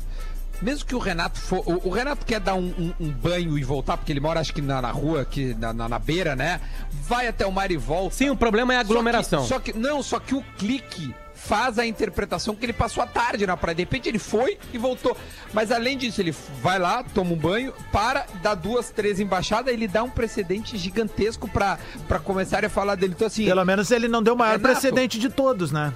[0.62, 1.62] Mesmo que o Renato for.
[1.66, 4.54] O, o Renato quer dar um, um- um banho e voltar, porque ele mora, acho
[4.54, 6.60] que na, na rua, aqui, na, na, na beira, né?
[7.06, 8.14] Vai até o mar e volta.
[8.16, 9.44] Sim, o problema é a Só que- aglomeração.
[9.44, 13.46] Só que, não, só que o clique faz a interpretação que ele passou a tarde
[13.46, 13.74] na praia.
[13.76, 15.16] De repente ele foi e voltou.
[15.52, 19.86] Mas além disso, ele vai lá, toma um banho, para, dá duas, três embaixadas, ele
[19.86, 23.12] dá um precedente gigantesco pra, pra começar a falar dele.
[23.14, 23.44] Então, assim.
[23.44, 24.72] Pelo menos ele não deu o maior Renato.
[24.72, 25.92] precedente de todos, né?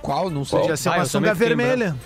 [0.00, 0.30] Qual?
[0.30, 0.60] Não sei.
[0.60, 1.96] Podia ser Ah, uma também sunga vermelha.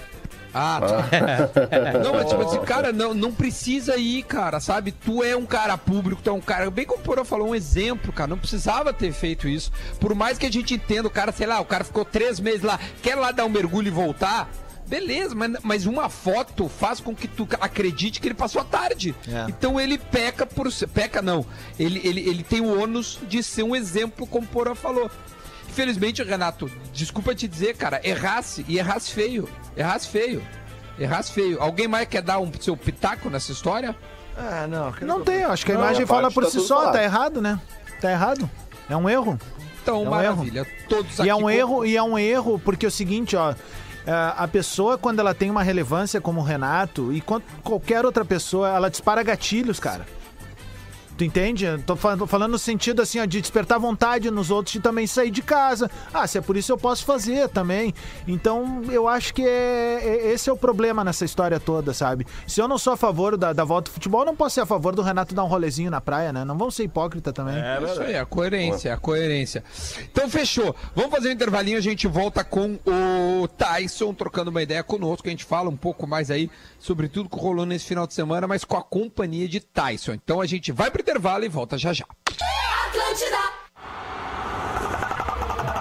[0.59, 1.99] Ah, tá.
[2.03, 4.91] não, mas tipo assim, cara, não, não precisa ir, cara, sabe?
[4.91, 6.69] Tu é um cara público, tu é um cara.
[6.71, 8.29] Bem como o Porã falou, um exemplo, cara.
[8.29, 9.71] Não precisava ter feito isso.
[10.01, 12.63] Por mais que a gente entenda, o cara, sei lá, o cara ficou três meses
[12.63, 14.51] lá, quer lá dar um mergulho e voltar.
[14.89, 19.15] Beleza, mas, mas uma foto faz com que tu acredite que ele passou a tarde.
[19.29, 19.45] É.
[19.49, 20.69] Então ele peca por.
[20.93, 21.45] Peca não.
[21.79, 25.11] Ele, ele, ele tem o ônus de ser um exemplo, como o Porã falou.
[25.69, 29.49] Infelizmente, Renato, desculpa te dizer, cara, errasse e errasse feio.
[29.79, 30.43] Errasse feio.
[30.99, 31.63] Errasse feio.
[31.63, 33.95] Alguém mais quer dar um seu pitaco nessa história?
[34.37, 34.93] Ah, não.
[35.01, 36.93] Não tem, acho que a Não, imagem fala parte por tá si só, falado.
[36.95, 37.61] tá errado, né?
[38.01, 38.49] Tá errado.
[38.91, 39.39] É um erro.
[39.83, 40.67] Então, É um maravilha.
[40.89, 43.37] Todos E é aqui um com- erro, e é um erro, porque é o seguinte,
[43.37, 43.53] ó.
[43.53, 43.57] é,
[44.37, 47.23] A pessoa, quando ela tem uma relevância como o Renato, e
[47.63, 50.07] qualquer outra pessoa, ela dispara gatilhos, cara.
[51.19, 51.67] Tu entende?
[51.85, 55.05] Tô fa- tô falando no sentido assim, ó, de despertar vontade nos outros de também
[55.05, 55.91] sair de casa.
[56.15, 57.93] Ah, se é por isso eu posso fazer também.
[58.27, 62.25] Então, eu acho que é, é- esse é o problema nessa história toda, sabe?
[62.47, 64.61] Se eu não sou a favor da, da volta do futebol, eu não posso ser
[64.61, 66.45] a favor do Renato dar um rolezinho na praia, né?
[66.45, 67.57] Não vamos ser hipócrita também.
[67.57, 69.65] É isso aí, a coerência, a coerência.
[70.13, 70.75] Então fechou.
[70.95, 75.27] Vamos fazer um intervalinho, a gente volta com o Tyson trocando uma ideia conosco.
[75.27, 78.47] A gente fala um pouco mais aí sobre tudo que rolou nesse final de semana,
[78.47, 80.13] mas com a companhia de Tyson.
[80.13, 82.05] Então a gente vai pro intervalo e volta já já.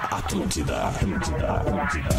[0.09, 2.09] Atlântida, Atlântida, Atlântida.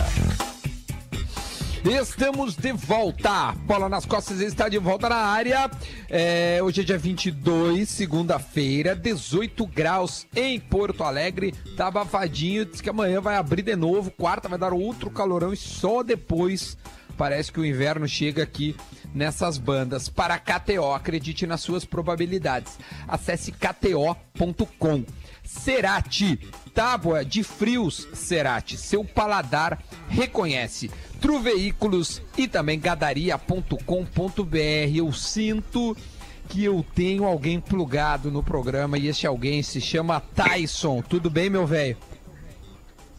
[1.84, 3.52] Estamos de volta.
[3.64, 5.70] Bola nas costas está de volta na área.
[6.10, 11.54] É, hoje é dia 22, segunda-feira, 18 graus em Porto Alegre.
[11.78, 12.66] Tá abafadinho.
[12.66, 14.10] Diz que amanhã vai abrir de novo.
[14.10, 16.76] Quarta vai dar outro calorão e só depois
[17.18, 18.76] parece que o inverno chega aqui
[19.12, 20.08] nessas bandas.
[20.08, 22.78] Para KTO, acredite nas suas probabilidades.
[23.06, 25.04] Acesse kto.com.
[25.42, 26.36] Cerati,
[26.74, 30.90] tábua de frios Cerati, seu paladar reconhece.
[31.20, 33.76] Tru Veículos e também gadaria.com.br.
[34.94, 35.96] Eu sinto
[36.48, 41.02] que eu tenho alguém plugado no programa e esse alguém se chama Tyson.
[41.02, 41.96] Tudo bem, meu velho?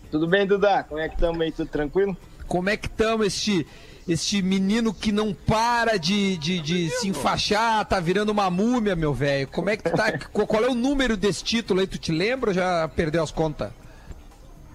[0.10, 0.84] Tudo bem, Duda?
[0.84, 1.52] Como é que estamos aí?
[1.52, 2.18] Tudo tranquilo?
[2.48, 3.68] Como é que estamos este,
[4.10, 9.14] este menino que não para de, de, de se enfaixar, tá virando uma múmia, meu
[9.14, 9.48] velho?
[9.48, 10.18] Como é que tá?
[10.34, 11.86] Qual é o número desse título aí?
[11.86, 13.72] Tu te lembra ou já perdeu as contas?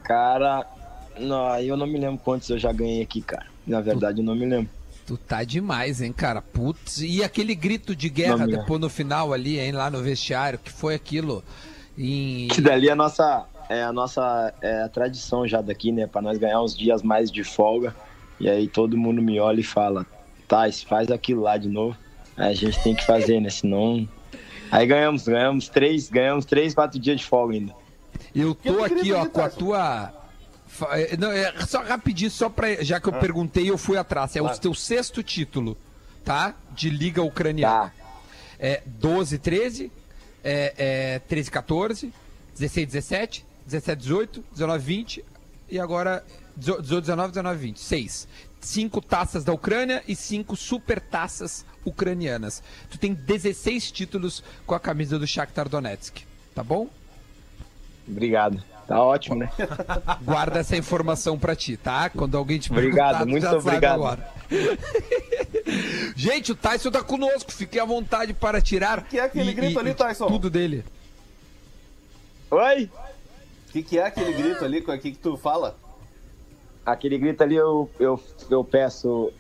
[0.05, 0.65] Cara,
[1.19, 3.47] não, eu não me lembro quantos eu já ganhei aqui, cara.
[3.67, 4.71] Na verdade, eu não me lembro.
[5.05, 6.41] Tu tá demais, hein, cara?
[6.41, 7.01] Putz.
[7.01, 10.95] E aquele grito de guerra depois no final ali, hein, lá no vestiário, que foi
[10.95, 11.43] aquilo?
[11.99, 12.49] Em...
[12.49, 16.07] Que dali é a nossa, é a nossa é a tradição já daqui, né?
[16.07, 17.95] Pra nós ganhar uns dias mais de folga.
[18.41, 20.07] E aí todo mundo me olha e fala,
[20.49, 21.97] Tais, faz aquilo lá de novo.
[22.37, 23.51] Aí a gente tem que fazer, né?
[23.51, 24.09] Senão.
[24.71, 27.75] Aí ganhamos, ganhamos três, ganhamos três, quatro dias de folga ainda.
[28.35, 30.13] Eu tô aqui, ó, com a tua.
[30.91, 32.83] É, Não, é só rapidinho, só pra.
[32.83, 34.35] Já que eu perguntei, eu fui atrás.
[34.35, 35.77] É o teu sexto título,
[36.25, 36.55] tá?
[36.73, 37.93] De Liga Ucraniana.
[38.59, 39.93] É 12, 13,
[40.43, 42.13] é, é 13, 14,
[42.55, 45.25] 16, 17, 17, 18, 19, 20
[45.69, 46.25] e agora
[46.57, 47.81] 18, 19, 19, 20.
[47.81, 48.29] Seis.
[48.61, 52.63] Cinco taças da Ucrânia e cinco super taças ucranianas.
[52.91, 56.23] Tu tem 16 títulos com a camisa do Shakhtar Donetsk,
[56.55, 56.89] tá bom?
[58.09, 58.63] Obrigado.
[58.87, 59.51] Tá ótimo, né?
[60.23, 62.11] Guarda essa informação pra ti, tá?
[62.11, 63.95] Quando alguém te Obrigado, perguntar, tu muito obrigado.
[63.95, 64.29] agora.
[66.17, 67.51] Gente, o Tyson tá conosco.
[67.53, 69.05] Fique à vontade para tirar.
[69.05, 70.27] que é aquele grito ali, Tyson?
[70.27, 70.85] Tudo dele.
[72.51, 72.91] Oi?
[73.69, 74.79] O que, que é aquele grito ali?
[74.81, 75.77] O que, que tu fala?
[76.85, 78.21] Aquele grito ali eu, eu,
[78.51, 79.33] eu peço.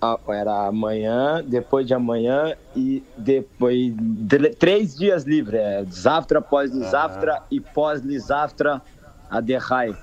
[0.00, 3.92] ah, Era amanhã, depois de amanhã e depois.
[3.96, 5.56] de- três dias livre.
[5.56, 8.82] É Zaftra, pós-Zaftra e pós-Zaftra
[9.30, 9.96] a Derrai.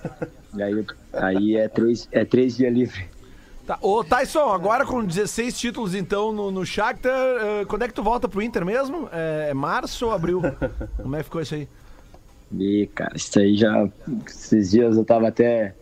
[0.55, 3.05] E aí, aí é, três, é três dias livre.
[3.67, 3.77] Tá.
[3.81, 8.01] Ô, Tyson, agora com 16 títulos, então, no, no Shakhtar, eh, quando é que tu
[8.01, 9.09] volta pro Inter mesmo?
[9.11, 10.41] É, é março ou abril?
[11.03, 11.67] Como é que ficou isso aí?
[12.57, 13.89] E, cara, isso aí já.
[14.25, 15.75] Esses dias eu tava até.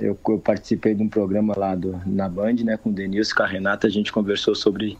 [0.00, 3.42] Eu, eu participei de um programa lá do, na Band, né, com o Denilson, com
[3.42, 4.98] a Renata, a gente conversou sobre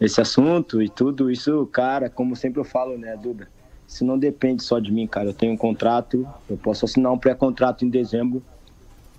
[0.00, 3.48] esse assunto e tudo isso, cara, como sempre eu falo, né, Duda?
[3.86, 5.28] Isso não depende só de mim, cara.
[5.28, 8.42] Eu tenho um contrato, eu posso assinar um pré-contrato em dezembro.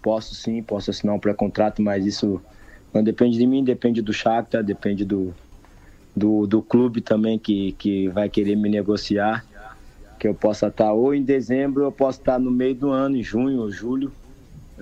[0.01, 2.41] Posso sim, posso assinar um pré-contrato, mas isso
[2.93, 5.33] não depende de mim, depende do Shakhtar, depende do,
[6.15, 9.45] do, do clube também que, que vai querer me negociar
[10.21, 13.23] que eu possa estar ou em dezembro, eu posso estar no meio do ano, em
[13.23, 14.11] junho ou julho,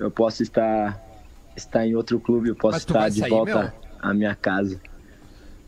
[0.00, 0.98] eu posso estar,
[1.54, 3.72] estar em outro clube, eu posso estar de sair, volta meu?
[4.00, 4.80] à minha casa.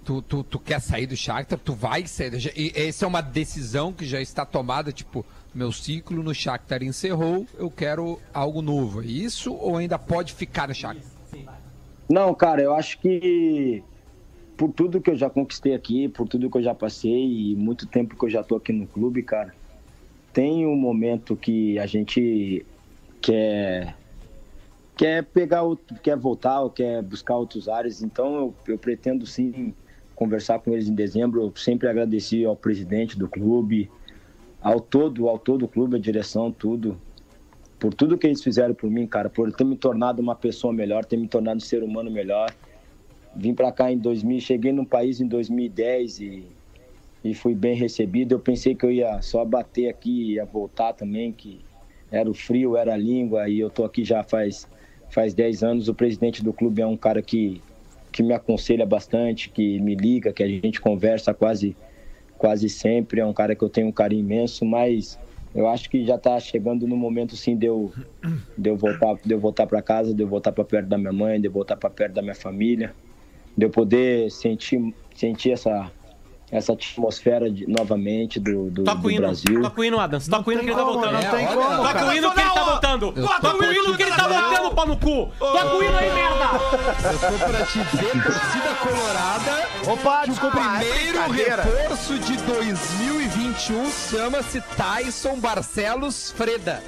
[0.05, 1.59] Tu, tu, tu quer sair do Shakhtar?
[1.59, 2.33] Tu vai sair.
[2.57, 7.47] e Essa é uma decisão que já está tomada, tipo, meu ciclo no Shakhtar encerrou,
[7.57, 9.03] eu quero algo novo.
[9.03, 11.13] É isso ou ainda pode ficar no Shakhtar?
[12.09, 13.85] Não, cara, eu acho que
[14.57, 17.87] por tudo que eu já conquistei aqui, por tudo que eu já passei e muito
[17.87, 19.55] tempo que eu já tô aqui no clube, cara,
[20.33, 22.67] tem um momento que a gente
[23.21, 23.95] quer
[24.97, 28.03] quer pegar outro, quer voltar quer buscar outros áreas.
[28.03, 29.75] Então eu, eu pretendo sim
[30.15, 31.43] conversar com eles em dezembro.
[31.43, 33.91] Eu sempre agradeci ao presidente do clube,
[34.61, 36.99] ao todo, ao todo o clube, a direção, tudo
[37.83, 41.05] por tudo que eles fizeram por mim, cara, por ter me tornado uma pessoa melhor,
[41.05, 42.55] ter me tornado um ser humano melhor.
[43.35, 46.47] Vim pra cá em 2000, cheguei no país em 2010 e,
[47.25, 48.37] e fui bem recebido.
[48.37, 51.61] Eu pensei que eu ia só bater aqui, ia voltar também, que
[52.09, 54.69] era o frio, era a língua, e eu tô aqui já faz,
[55.13, 55.89] faz 10 anos.
[55.89, 57.63] O presidente do clube é um cara que,
[58.11, 61.77] que me aconselha bastante, que me liga, que a gente conversa quase
[62.43, 65.17] quase sempre, é um cara que eu tenho um carinho imenso, mas
[65.55, 67.93] eu acho que já tá chegando no momento sim de eu,
[68.59, 71.13] de eu voltar, de eu voltar para casa, de eu voltar para perto da minha
[71.13, 72.97] mãe, de eu voltar para perto da minha família,
[73.57, 74.81] de eu poder sentir,
[75.15, 75.93] sentir essa
[76.53, 79.63] essa atmosfera de, novamente do, do, Toca o do hino, Brasil.
[79.63, 80.29] toca o hino, Adams.
[80.29, 81.13] Toca o hino que ele tá voltando.
[81.13, 83.13] não tem como, Toca o hino que ele tá voltando.
[83.13, 85.33] Toca o hino que ele tá voltando, pau no cu.
[85.39, 86.45] Toca o hino aí, merda.
[87.11, 89.69] Eu tô pra te ver, torcida colorada.
[89.91, 96.83] Opa, que o desculpa, é primeiro reforço de 2021 chama-se Tyson Barcelos Freda.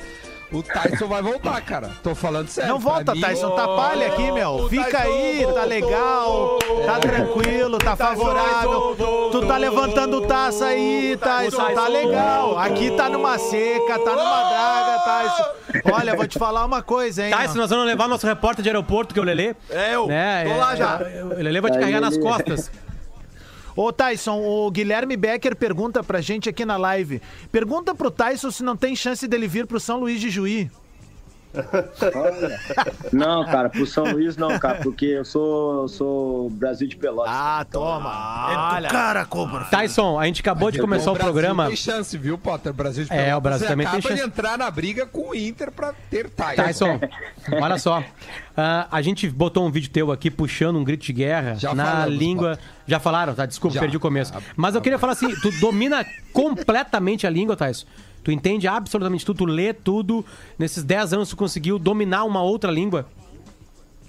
[0.55, 1.91] O Tyson vai voltar, cara.
[2.03, 2.71] Tô falando sério.
[2.73, 4.69] Não volta, mim- Tyson, tá palha aqui, meu.
[4.69, 8.97] Fica aí, tá legal, tá tranquilo, tá favorável.
[9.33, 12.57] Tu tá levantando taça aí, Tyson, tá legal.
[12.59, 15.93] Aqui tá numa seca, tá numa draga, Tyson.
[15.93, 17.33] Olha, vou te falar uma coisa, hein.
[17.35, 19.55] Tyson, nós vamos levar nosso repórter de aeroporto, que é o Lelê.
[19.71, 20.45] É eu, Né?
[20.49, 21.01] tô lá já.
[21.01, 22.71] é- O Lelê vai te carregar nas costas.
[23.77, 27.21] Ô, Tyson, o Guilherme Becker pergunta pra gente aqui na live.
[27.51, 30.71] Pergunta pro Tyson se não tem chance dele vir pro São Luís de Juí.
[33.13, 37.33] Não, cara, pro São Luís não, cara, porque eu sou, sou Brasil de Pelotas.
[37.35, 38.73] Ah, toma.
[38.75, 38.89] Olha.
[38.89, 39.65] Cara, cobra.
[39.65, 41.67] Tyson, a gente acabou de começar o Brasil programa.
[41.69, 42.73] Tem chance, viu, Potter?
[42.73, 44.15] O Brasil de É, Pelotas o Brasil também tem chance.
[44.15, 46.63] de entrar na briga com o Inter pra ter Tyson.
[46.63, 47.01] Tyson,
[47.61, 48.03] olha só.
[48.57, 51.85] Ah, a gente botou um vídeo teu aqui puxando um grito de guerra Já na
[51.85, 52.59] falamos, língua.
[52.87, 53.47] Já falaram, tá?
[53.47, 53.81] Desculpa, Já.
[53.81, 54.33] perdi o começo.
[54.57, 57.87] Mas eu queria falar assim: tu domina completamente a língua, Tyson.
[58.25, 60.25] Tu entende absolutamente tudo, tu lê tudo.
[60.59, 63.07] Nesses 10 anos tu conseguiu dominar uma outra língua.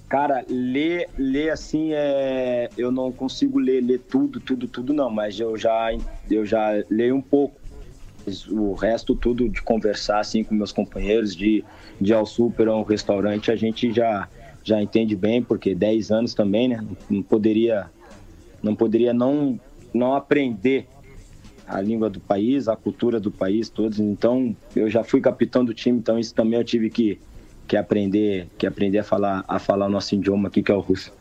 [0.08, 2.70] Cara, ler, ler assim é.
[2.78, 5.88] Eu não consigo ler, ler tudo, tudo, tudo não, mas eu já,
[6.30, 7.60] eu já leio um pouco.
[8.50, 11.62] O resto tudo de conversar assim com meus companheiros, de,
[12.00, 14.28] de ao super ou ao restaurante, a gente já,
[14.64, 16.84] já entende bem, porque 10 anos também, né?
[17.08, 17.88] Não poderia
[18.62, 19.60] não, poderia não,
[19.92, 20.88] não aprender
[21.66, 23.98] a língua do país, a cultura do país, todos.
[23.98, 27.20] Então, eu já fui capitão do time, então isso também eu tive que,
[27.66, 30.80] que aprender, que aprender a falar, a falar o nosso idioma aqui, que é o
[30.80, 31.12] russo.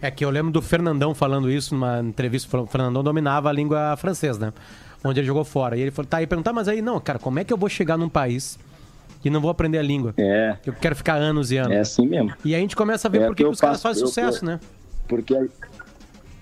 [0.00, 2.58] É que eu lembro do Fernandão falando isso numa entrevista.
[2.60, 4.52] O Fernandão dominava a língua francesa, né?
[5.04, 5.76] Onde ele jogou fora.
[5.76, 7.68] E ele falou, tá aí perguntar, mas aí, não, cara, como é que eu vou
[7.68, 8.58] chegar num país
[9.24, 10.12] e não vou aprender a língua?
[10.16, 11.72] É, Eu quero ficar anos e anos.
[11.72, 12.32] é assim mesmo.
[12.44, 14.44] E aí a gente começa a ver É por que, que os caras fazem sucesso,
[14.44, 14.60] eu- né?
[15.08, 15.34] Porque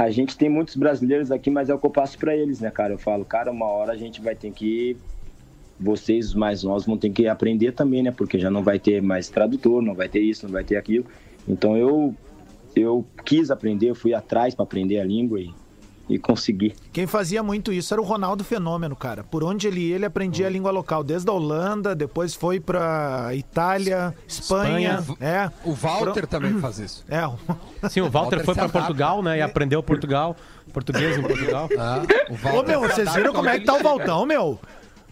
[0.05, 2.71] a, gente tem muitos brasileiros aqui, mas é o que eu passo pra eles, né,
[2.71, 2.95] cara?
[2.95, 4.97] Eu falo, cara, uma hora a gente vai ter que.
[5.79, 8.11] Vocês, mais novos, vão ter que aprender também, né?
[8.11, 11.07] Porque já não vai ter mais tradutor, não vai ter isso, não vai ter aquilo.
[11.49, 12.15] Então eu,
[12.77, 15.51] eu quis aprender, eu fui atrás pra aprender a língua e,
[16.15, 16.75] e consegui.
[16.93, 19.23] Quem fazia muito isso era o Ronaldo Fenômeno, cara.
[19.25, 21.03] Por onde ele ia, ele aprendia a língua local.
[21.05, 25.03] Desde a Holanda, depois foi pra Itália, Espanha.
[25.21, 25.51] É.
[25.65, 27.05] O Walter também faz isso.
[27.09, 27.37] É, o-
[27.89, 28.79] Sim, o Walter Walter foi adapta.
[28.79, 29.39] Portugal, né?
[29.39, 30.37] E aprendeu Portugal,
[30.73, 31.69] português em Portugal.
[31.79, 34.59] Ah, o Ô, meu, vocês viram como é que tá o Valtão, meu?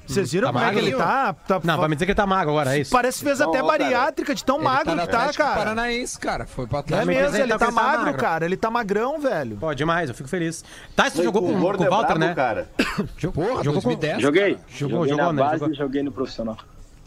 [0.09, 1.33] Vocês viram Tá como é que ele tá?
[1.35, 2.91] tá Não, vai me dizer que ele tá magro agora, é isso?
[2.91, 3.79] Parece que fez até Não, cara.
[3.79, 5.55] bariátrica de tão Ele magro no que tá, cara.
[5.57, 6.47] Paranaense, cara.
[6.47, 7.07] Foi pra É Atlético.
[7.07, 8.21] mas mesmo, ele ele tá tá pensando magro, magro.
[8.21, 8.45] cara.
[8.47, 9.57] Ele tá magrão, velho.
[9.59, 10.65] Pô, demais, eu fico feliz.
[10.97, 12.35] Tá, você jogou com, com gordo o é Walter, brabo, né?
[12.35, 12.71] cara.
[13.35, 14.23] Porra, Jogou com- 2010.
[14.23, 14.59] Joguei.
[14.69, 15.43] Jogou, joguei jogou, na né?
[15.43, 15.75] base Jogou.
[15.75, 16.57] e joguei no profissional.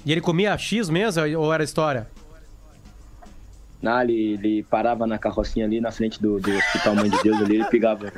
[0.06, 2.08] E ele comia X mesmo ou era história?
[3.82, 7.42] Não, ele, ele parava na carrocinha ali na frente do, do Hospital Mãe de Deus
[7.42, 8.12] ali, ele pegava.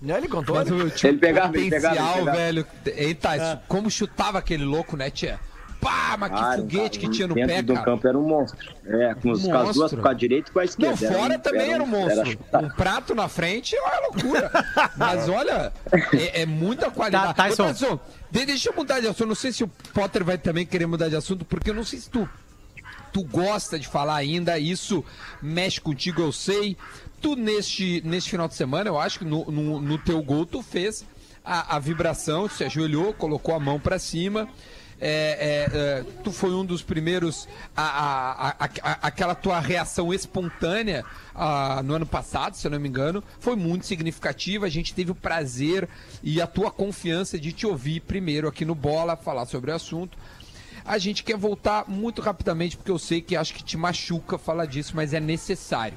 [0.00, 0.54] Né, ele contou?
[0.56, 2.36] Mas o tinha Ele pegava, ele potencial, pegava, ele pegava.
[2.38, 2.66] velho.
[2.96, 5.38] Eita, como chutava aquele louco, né, tia?
[5.80, 7.84] Pá, mas que Cara, foguete cara, que tinha no dentro pé, do cara.
[7.86, 8.70] campo era um monstro.
[8.86, 10.02] É, com, os, com as duas, Monstro.
[10.02, 11.06] com a direita e com a Não, esquerda.
[11.06, 12.30] Era fora um- também era um monstro.
[12.30, 12.66] chutado.
[12.66, 14.50] um prato na frente é uma loucura.
[14.96, 15.72] Mas olha,
[16.12, 17.34] é, é muita qualidade.
[17.34, 17.62] Tá, Tyson.
[17.62, 19.28] Ô, Tyson, deixa eu mudar de assunto.
[19.28, 21.98] Não sei se o Potter vai também querer mudar de assunto, porque eu não sei
[21.98, 22.28] se tu,
[23.10, 24.58] tu gosta de falar ainda.
[24.58, 25.02] Isso
[25.40, 26.76] mexe contigo, eu sei.
[27.20, 30.62] Tu, neste, neste final de semana, eu acho que no, no, no teu gol, tu
[30.62, 31.04] fez
[31.44, 34.48] a, a vibração, se ajoelhou, colocou a mão pra cima.
[35.02, 41.04] É, é, é, tu foi um dos primeiros a- a- a- aquela tua reação espontânea
[41.34, 44.66] ah, no ano passado, se eu não me engano, foi muito significativa.
[44.66, 45.88] A gente teve o prazer
[46.22, 50.18] e a tua confiança de te ouvir primeiro aqui no Bola falar sobre o assunto.
[50.84, 54.66] A gente quer voltar muito rapidamente porque eu sei que acho que te machuca falar
[54.66, 55.96] disso, mas é necessário.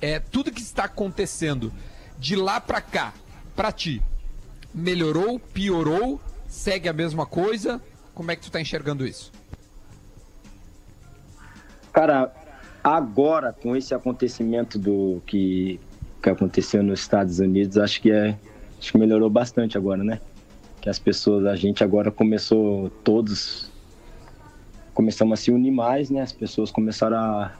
[0.00, 1.72] É tudo que está acontecendo
[2.18, 3.12] de lá pra cá,
[3.54, 4.02] pra ti,
[4.74, 7.80] melhorou, piorou, segue a mesma coisa?
[8.14, 9.32] Como é que tu tá enxergando isso?
[11.92, 12.32] Cara,
[12.82, 15.80] agora com esse acontecimento do que,
[16.22, 18.38] que aconteceu nos Estados Unidos, acho que é
[18.78, 20.20] acho que melhorou bastante agora, né?
[20.80, 23.70] Que as pessoas, a gente agora começou todos
[24.98, 26.22] começamos a se unir mais, né?
[26.22, 27.52] As pessoas começaram a,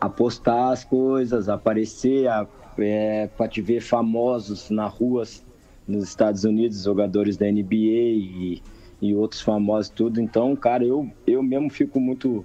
[0.00, 2.46] a postar as coisas, a aparecer, a
[2.78, 5.44] é, para te ver famosos na ruas
[5.86, 8.62] nos Estados Unidos, jogadores da NBA e,
[9.00, 10.20] e outros famosos tudo.
[10.20, 12.44] Então, cara, eu, eu mesmo fico muito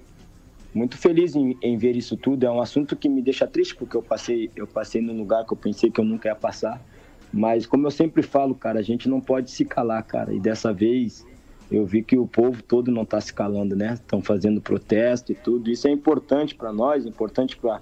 [0.74, 2.46] muito feliz em, em ver isso tudo.
[2.46, 5.52] É um assunto que me deixa triste porque eu passei eu passei num lugar que
[5.52, 6.80] eu pensei que eu nunca ia passar.
[7.32, 10.32] Mas como eu sempre falo, cara, a gente não pode se calar, cara.
[10.32, 11.26] E dessa vez
[11.72, 13.94] eu vi que o povo todo não está se calando, né?
[13.94, 15.70] Estão fazendo protesto e tudo.
[15.70, 17.80] Isso é importante para nós, importante para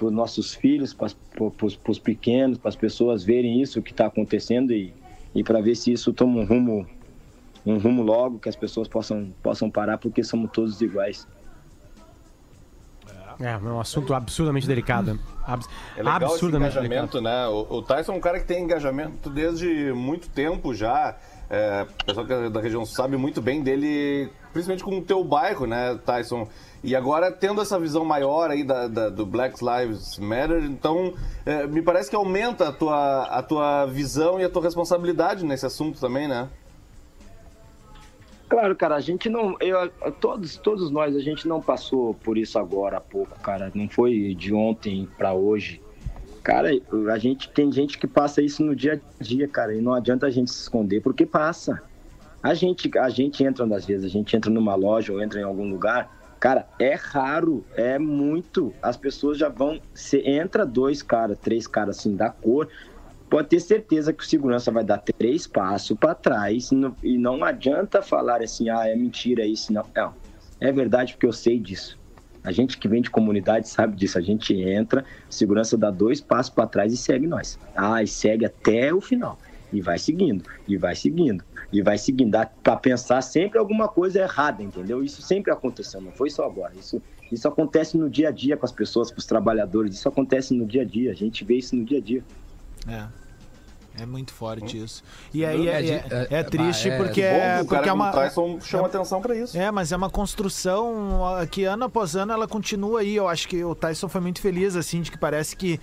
[0.00, 1.08] os nossos filhos, para
[1.88, 4.92] os pequenos, para as pessoas verem isso que está acontecendo e,
[5.34, 6.86] e para ver se isso toma um rumo,
[7.64, 11.26] um rumo logo, que as pessoas possam, possam parar, porque somos todos iguais.
[13.40, 15.18] É, é um assunto absurdamente delicado.
[15.46, 17.22] Abs É legal esse absurdamente engajamento, delicado.
[17.22, 17.48] né?
[17.48, 21.16] O, o Tyson é um cara que tem engajamento desde muito tempo já.
[21.54, 25.66] É, o pessoal é da região sabe muito bem dele, principalmente com o teu bairro,
[25.66, 26.48] né, Tyson?
[26.82, 31.14] E agora tendo essa visão maior aí da, da- do Black Lives Matter, então
[31.46, 35.64] é, me parece que aumenta a tua, a tua visão e a tua responsabilidade nesse
[35.64, 36.48] assunto também, né?
[38.48, 39.56] Claro, cara, a gente não.
[39.60, 39.90] Eu,
[40.20, 43.70] todos, todos nós, a gente não passou por isso agora há pouco, cara.
[43.74, 45.80] Não foi de ontem pra hoje.
[46.44, 46.68] Cara,
[47.10, 50.26] a gente tem gente que passa isso no dia a dia, cara, e não adianta
[50.26, 51.82] a gente se esconder, porque passa.
[52.42, 55.42] A gente, a gente entra, às vezes, a gente entra numa loja ou entra em
[55.42, 58.74] algum lugar, cara, é raro, é muito.
[58.82, 59.80] As pessoas já vão.
[59.94, 62.68] Você entra dois caras, três caras assim da cor,
[63.30, 66.70] pode ter certeza que o segurança vai dar três passos para trás
[67.02, 69.86] e não adianta falar assim, ah, é mentira isso, não.
[69.96, 70.12] Não,
[70.60, 71.98] é verdade porque eu sei disso.
[72.44, 74.18] A gente que vem de comunidade sabe disso.
[74.18, 77.58] A gente entra, segurança dá dois passos para trás e segue nós.
[77.74, 79.38] Ah, e segue até o final.
[79.72, 81.42] E vai seguindo, e vai seguindo,
[81.72, 82.36] e vai seguindo.
[82.62, 85.02] Para pensar sempre alguma coisa errada, entendeu?
[85.02, 86.74] Isso sempre aconteceu, não foi só agora.
[86.78, 89.94] Isso, isso acontece no dia a dia com as pessoas, com os trabalhadores.
[89.96, 91.10] Isso acontece no dia a dia.
[91.10, 92.22] A gente vê isso no dia a dia.
[92.86, 93.23] É.
[93.98, 95.02] É muito forte isso.
[95.32, 97.92] E aí é, É é- é- é triste é- porque Bom, é, o porque é
[97.92, 98.10] uma.
[98.10, 99.56] o Tyson chama atenção pra isso.
[99.56, 103.14] É, mas é uma construção que ano após ano ela continua aí.
[103.14, 105.78] Eu acho que o Tyson foi muito feliz, assim, de que parece que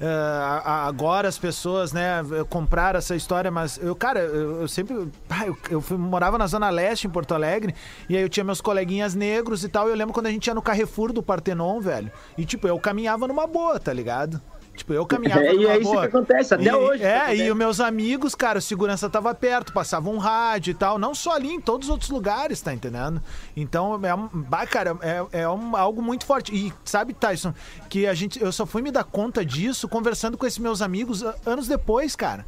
[0.00, 5.08] a- agora as pessoas, né, compraram essa história, mas eu, cara, eu, eu sempre.
[5.30, 7.74] ah, eu, eu fui- morava na Zona Leste, em Porto Alegre,
[8.08, 9.88] e aí eu tinha meus coleguinhas negros e tal.
[9.88, 12.10] E eu lembro quando a gente ia no Carrefour do Partenon, velho.
[12.36, 14.40] E, tipo, eu caminhava numa boa, tá ligado?
[14.76, 17.02] Tipo, eu caminhava É, e é isso que acontece até E- hoje.
[17.04, 17.42] É, acontece.
[17.44, 20.98] e os meus amigos, cara, o segurança tava perto, passava um rádio e tal.
[20.98, 23.22] Não só ali, em todos os outros lugares, tá entendendo?
[23.56, 26.52] Então, é, cara, é, é um- algo muito forte.
[26.52, 27.54] E sabe, Tyson,
[27.88, 31.22] que a gente, eu só fui me dar conta disso conversando com esses meus amigos
[31.46, 32.44] anos depois, cara.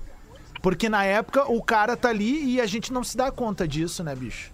[0.61, 4.03] Porque na época o cara tá ali e a gente não se dá conta disso,
[4.03, 4.51] né, bicho?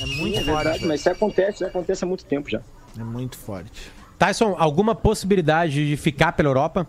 [0.00, 0.62] É muito É forte.
[0.64, 2.60] verdade, mas isso acontece, isso acontece há muito tempo já.
[2.98, 3.90] É muito forte.
[4.18, 6.86] Tyson, alguma possibilidade de ficar pela Europa?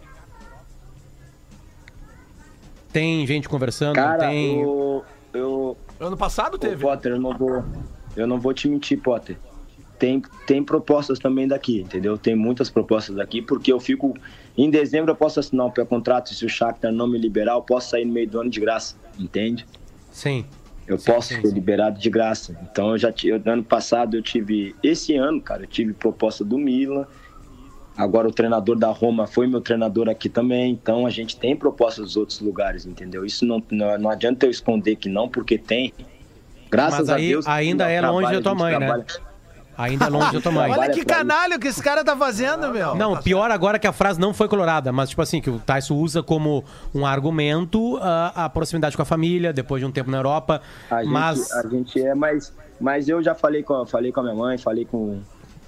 [2.91, 4.61] Tem gente conversando, Cara, tem.
[4.61, 6.81] eu, eu, Ano passado Ô, teve.
[6.81, 7.63] Potter, eu não vou,
[8.15, 9.37] eu não vou te mentir, Potter.
[9.99, 12.17] Tem, tem propostas também daqui, entendeu?
[12.17, 14.15] Tem muitas propostas daqui, porque eu fico.
[14.57, 17.91] Em dezembro eu posso assinar um pré-contrato, se o Shakhtar não me liberar, eu posso
[17.91, 19.67] sair no meio do ano de graça, entende?
[20.11, 20.45] Sim.
[20.89, 21.53] Eu Sim, posso sim, ser sim.
[21.53, 22.57] liberado de graça.
[22.63, 23.39] Então eu já tive.
[23.47, 24.75] Ano passado eu tive.
[24.81, 27.05] Esse ano, cara, eu tive proposta do Milan.
[27.95, 30.71] Agora o treinador da Roma foi meu treinador aqui também.
[30.71, 33.23] Então a gente tem propostas dos outros lugares, entendeu?
[33.23, 35.93] Isso não, não, não adianta eu esconder que não, porque tem.
[36.71, 37.47] Graças Mas aí a Deus.
[37.47, 39.05] ainda é longe da tua a gente mãe, né?
[39.79, 40.69] Ainda longe da tua mãe.
[40.71, 42.95] Olha que canalha que esse cara tá fazendo, meu.
[42.95, 45.95] Não, pior agora que a frase não foi colorada, mas tipo assim, que o Tyson
[45.95, 50.17] usa como um argumento a, a proximidade com a família, depois de um tempo na
[50.17, 50.61] Europa.
[50.91, 51.51] A gente, mas.
[51.53, 54.57] a gente é, mas, mas eu já falei com, a- falei com a minha mãe,
[54.57, 55.21] falei com.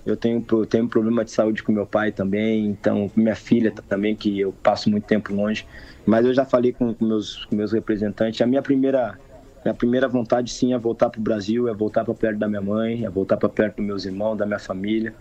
[0.06, 4.14] Eu tenho, tenho um problema de saúde com meu pai também, então minha filha também,
[4.14, 5.66] que eu passo muito tempo longe.
[6.06, 8.42] Mas eu já falei com, com meus, com meus representantes.
[8.42, 9.18] A minha primeira,
[9.64, 12.62] minha primeira vontade sim é voltar para o Brasil, é voltar para perto da minha
[12.62, 15.14] mãe, é voltar para perto dos meus irmãos, da minha família,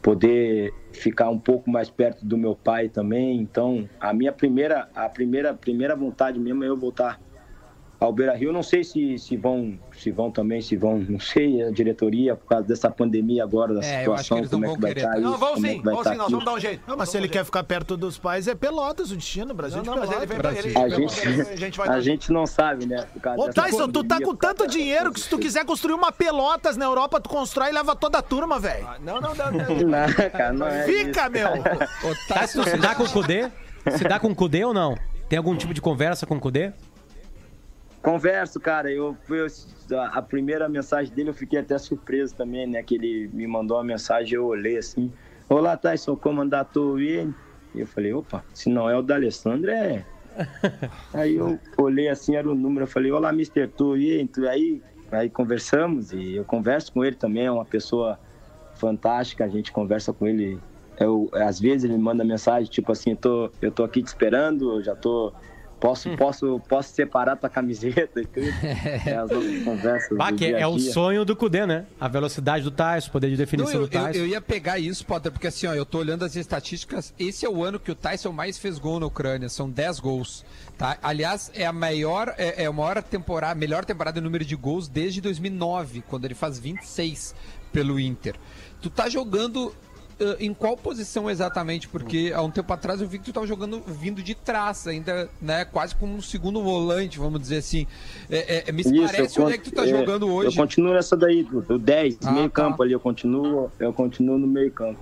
[0.00, 3.40] poder ficar um pouco mais perto do meu pai também.
[3.40, 7.20] Então, a minha primeira, a primeira, primeira vontade mesmo é eu voltar
[7.98, 8.52] ao Beira Rio.
[8.52, 12.46] Não sei se, se vão, se vão também, se vão, não sei, a diretoria, por
[12.46, 14.94] causa dessa pandemia agora, da É, eu acho que situação, como é vão que vai
[14.94, 15.06] querer.
[15.06, 16.82] estar Não, como é sim, que vai vamos estar sim, nós vamos dar um jeito.
[16.86, 19.52] Não, mas se ele quer ficar perto dos pais, é Pelotas o destino.
[19.52, 20.24] O Brasil Não, Pelotas.
[20.36, 20.64] Brasil.
[20.70, 21.20] ele- A gente,
[21.50, 23.06] a gente vai a dar- gente não sabe, né?
[23.12, 25.94] por causa Ô, dessa Tyson, tu tá com tanto dinheiro que se tu quiser construir
[25.94, 28.86] uma Pelotas na Europa, tu constrói e leva toda a turma, velho.
[29.00, 29.52] Não, não, não.
[29.52, 29.76] não.
[29.86, 31.48] Não, cara, não é Fica, meu!
[31.48, 33.48] Ô, Tyson, se dá com o Kudê?
[33.96, 34.96] Se dá com o Kudê ou não?
[35.28, 36.72] Tem algum tipo de conversa com o Kudê?
[38.06, 38.88] Converso, cara.
[38.88, 39.46] Eu, eu-
[40.12, 42.80] a primeira mensagem dele eu fiquei até surpreso também, né?
[42.80, 45.12] Que ele me mandou uma mensagem, eu olhei assim.
[45.48, 47.00] Olá, Tyson, como anda tu?
[47.00, 47.34] E,
[47.74, 50.06] E eu falei, opa, se não é o D'Alessandro, é.
[51.12, 53.66] Aí eu olhei assim, era o número, eu falei, olá, Mr.
[53.66, 54.80] Tu, e aí,
[55.10, 58.20] aí, conversamos e eu converso com ele também, é uma pessoa
[58.72, 60.62] fantástica, a gente conversa com ele.
[61.00, 64.76] Eu, às vezes ele me manda mensagem, tipo assim, tô, eu tô aqui te esperando,
[64.76, 65.34] eu já tô.
[65.86, 66.16] Posso, Hum.
[66.16, 68.46] posso, posso separar tua camiseta e tudo.
[69.06, 70.18] É, as outras conversas.
[70.18, 71.86] Bah, do que dia a é o sonho do Cudê, né?
[72.00, 74.18] A velocidade do Tyson, o poder de Não, definição eu, do eu- Tyson.
[74.18, 77.14] eu ia pegar isso, Potter, porque assim, ó, eu tô olhando as estatísticas.
[77.16, 80.44] Esse é o ano que o Tyson mais fez gol na Ucrânia, são 10 gols.
[80.76, 80.98] Tá?
[81.02, 84.88] Aliás, é a maior, é, é a maior temporada, melhor temporada em número de gols
[84.88, 87.32] desde 2009, quando ele faz 26
[87.72, 88.34] pelo Inter.
[88.82, 89.72] Tu tá jogando
[90.38, 91.88] em qual posição exatamente?
[91.88, 95.28] Porque há um tempo atrás eu vi que tu tava jogando vindo de trás, ainda,
[95.40, 95.64] né?
[95.64, 97.86] Quase como um segundo volante, vamos dizer assim.
[98.30, 100.56] É, é, me Isso, parece onde é que tu tá é, jogando hoje.
[100.56, 102.62] Eu continuo nessa daí, do 10, Ah, meio tá.
[102.62, 105.00] campo ali, eu continuo, eu continuo no meio campo.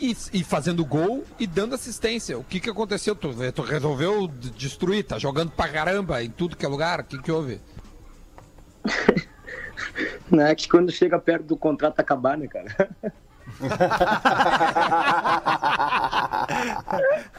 [0.00, 2.38] E, e fazendo gol e dando assistência.
[2.38, 3.14] O que que aconteceu?
[3.14, 7.00] Tu, tu resolveu destruir, tá jogando pra caramba em tudo que é lugar?
[7.00, 7.60] O que que houve?
[10.30, 12.90] Não é que quando chega perto do contrato acabar, né, cara?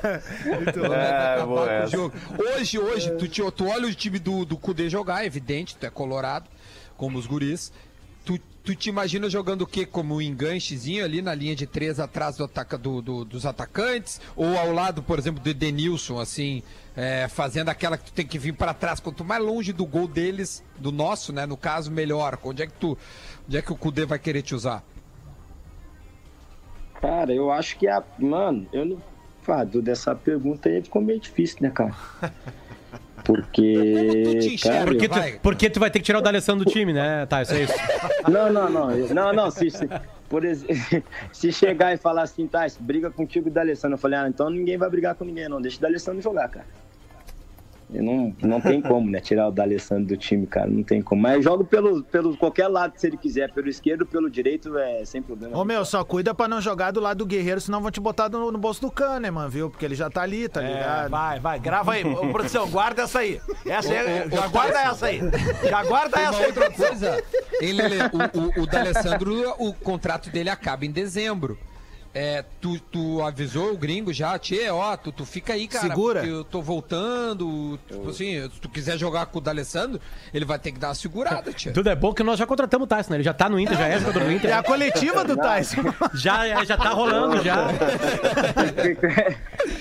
[0.03, 1.87] É, Acabar boa essa.
[1.91, 2.13] jogo.
[2.37, 5.85] Hoje, hoje, tu, te- tu olha o time do, do Cudê jogar, é evidente, tu
[5.85, 6.49] é colorado,
[6.97, 7.71] como os guris.
[8.23, 9.85] Tu, tu te imagina jogando o quê?
[9.85, 14.21] Como um enganchezinho ali na linha de três atrás do ataca, do- do- dos atacantes?
[14.35, 16.61] Ou ao lado, por exemplo, do Edenilson, assim,
[16.95, 18.99] é, fazendo aquela que tu tem que vir para trás?
[18.99, 21.45] Quanto mais longe do gol deles, do nosso, né?
[21.45, 22.37] No caso, melhor.
[22.43, 22.97] Onde é que tu.
[23.47, 24.83] Onde é que o Cudê vai querer te usar?
[27.01, 28.03] Cara, eu acho que a.
[28.19, 28.97] Mano, eu não.
[29.47, 31.93] Ah, Duda, essa pergunta aí ficou meio difícil, né, cara?
[33.23, 34.57] Porque.
[34.61, 37.53] Cara, Porque tu, porque tu vai ter que tirar o D'Alessandro do time, né, Tyson?
[37.53, 37.73] É isso.
[38.27, 38.87] Não, não, não.
[39.07, 39.51] Não, não.
[39.51, 39.87] Se, se,
[40.29, 40.43] por
[41.33, 44.49] se chegar e falar assim, tá, briga contigo e da Alessandro, eu falei, ah, então
[44.49, 45.61] ninguém vai brigar com ninguém, não.
[45.61, 46.65] Deixa o D'Alessandro jogar, cara.
[47.91, 49.19] Não, não tem como, né?
[49.19, 50.67] Tirar o D'Alessandro do time, cara.
[50.67, 51.21] Não tem como.
[51.21, 53.51] Mas eu jogo pelo, pelo qualquer lado, se ele quiser.
[53.51, 55.57] Pelo esquerdo, pelo direito, é sem problema.
[55.57, 58.29] Ô meu, só cuida pra não jogar do lado do Guerreiro, senão vão te botar
[58.29, 59.69] no, no bolso do Kahneman, viu?
[59.69, 61.09] Porque ele já tá ali, tá É, ligado?
[61.09, 62.05] vai, vai, grava aí.
[62.05, 63.41] Ô, produção, guarda essa aí.
[63.65, 65.19] Essa aí, já guarda essa aí.
[65.69, 66.45] Já guarda essa aí.
[66.45, 67.23] outra coisa.
[67.61, 67.97] Lelê?
[68.11, 71.57] O, o, o D'Alessandro, o contrato dele acaba em dezembro.
[72.13, 75.87] É, tu, tu avisou o gringo já, Tchê, ó, tu, tu fica aí, cara.
[75.87, 76.19] Segura.
[76.19, 77.79] porque Eu tô voltando.
[77.87, 80.01] Tipo assim, se tu quiser jogar com o D'Alessandro,
[80.33, 81.71] ele vai ter que dar uma segurada, Tchê.
[81.71, 83.17] Tudo é bom que nós já contratamos o Tyson, né?
[83.17, 84.49] Ele já tá no Inter, já é jogador do Inter.
[84.49, 85.81] É a coletiva do Tyson.
[86.13, 87.67] Já, já tá rolando, já.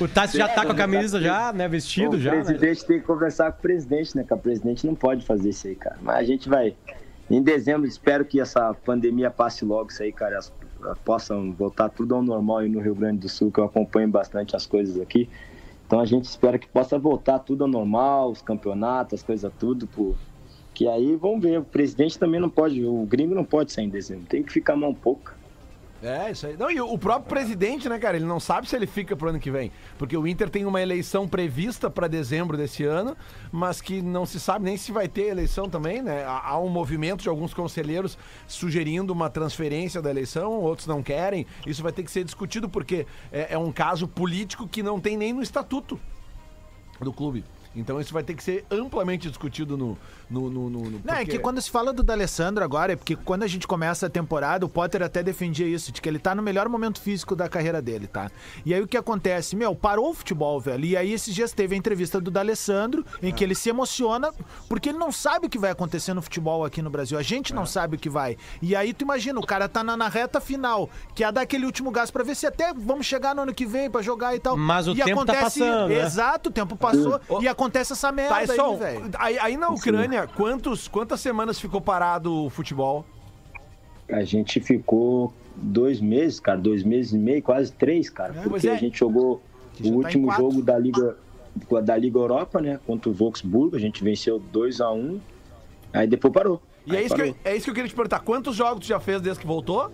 [0.00, 1.68] O Tyson já tá com a camisa já, né?
[1.68, 2.32] Vestido o já.
[2.32, 2.44] né?
[2.44, 4.24] presidente tem que conversar com o presidente, né?
[4.24, 5.96] Que o presidente não pode fazer isso aí, cara.
[6.00, 6.74] Mas a gente vai.
[7.30, 10.38] Em dezembro, espero que essa pandemia passe logo isso aí, cara.
[10.38, 10.52] As,
[11.04, 14.56] possam voltar tudo ao normal aí no Rio Grande do Sul, que eu acompanho bastante
[14.56, 15.28] as coisas aqui.
[15.86, 19.86] Então a gente espera que possa voltar tudo ao normal, os campeonatos, as coisas tudo,
[19.86, 20.14] pô.
[20.72, 21.58] Que aí vamos ver.
[21.58, 24.26] O presidente também não pode, o gringo não pode sair em dezembro.
[24.26, 25.34] Tem que ficar um pouco.
[26.02, 26.56] É, isso aí.
[26.56, 28.16] Não, e o próprio presidente, né, cara?
[28.16, 29.70] Ele não sabe se ele fica pro ano que vem.
[29.98, 33.16] Porque o Inter tem uma eleição prevista para dezembro desse ano,
[33.52, 36.24] mas que não se sabe nem se vai ter eleição também, né?
[36.24, 38.16] Há um movimento de alguns conselheiros
[38.48, 41.46] sugerindo uma transferência da eleição, outros não querem.
[41.66, 45.18] Isso vai ter que ser discutido porque é, é um caso político que não tem
[45.18, 46.00] nem no estatuto
[46.98, 47.44] do clube.
[47.74, 49.96] Então isso vai ter que ser amplamente discutido no.
[50.28, 52.96] no, no, no- no- Não, é porque- que quando se fala do D'Alessandro agora, é
[52.96, 56.18] porque quando a gente começa a temporada, o Potter até defendia isso, de que ele
[56.18, 58.30] tá no melhor momento físico da carreira dele, tá?
[58.66, 59.54] E aí o que acontece?
[59.56, 60.84] Meu, parou o futebol, velho.
[60.84, 64.32] E aí esses dias teve a entrevista do D'Alessandro, em que ele se emociona,
[64.68, 67.16] porque ele não sabe o que vai acontecer no futebol aqui no Brasil.
[67.18, 68.36] A gente não sabe o que vai.
[68.60, 71.66] E aí tu imagina, o cara tá na, na reta final, que é dar aquele
[71.66, 74.40] último gás pra ver se até vamos chegar no ano que vem pra jogar e
[74.40, 74.56] tal.
[74.56, 76.04] Mas o e tempo tá passando, né?
[76.04, 77.20] Exato, o tempo passou.
[77.40, 77.59] e acontece
[77.92, 79.10] essa merda Tyson, aí, velho.
[79.18, 83.04] aí, aí na Ucrânia, quantos, quantas semanas ficou parado o futebol?
[84.10, 88.32] A gente ficou dois meses, cara, dois meses e meio, quase três, cara.
[88.34, 88.72] pois porque é.
[88.72, 89.42] a gente jogou
[89.78, 90.42] o tá último quatro.
[90.44, 91.16] jogo da Liga,
[91.82, 92.78] da Liga Europa, né?
[92.86, 95.20] Contra o Wolfsburgo, a gente venceu 2 a 1
[95.92, 96.62] Aí depois parou.
[96.86, 97.40] E é Aí isso, que eu, parou.
[97.44, 98.20] é isso que eu queria te perguntar.
[98.20, 99.90] Quantos jogos tu já fez desde que voltou?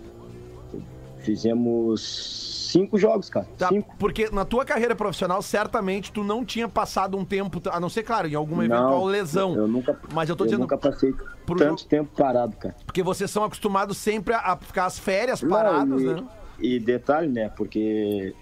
[1.27, 3.45] Fizemos cinco jogos, cara.
[3.57, 3.93] Tá, Cinco.
[3.99, 8.03] Porque na tua carreira profissional, certamente tu não tinha passado um tempo, a não ser,
[8.03, 9.55] claro, em alguma Não, eventual lesão.
[9.55, 11.11] Eu nunca, Mas eu tô eu dizendo, nunca passei
[11.45, 12.75] tanto jogo- tempo parado, cara.
[12.85, 16.23] porque vocês são acostumados sempre a, a ficar as férias Não, paradas, e, né?
[16.59, 17.49] E detalhe, né?
[17.49, 18.33] Porque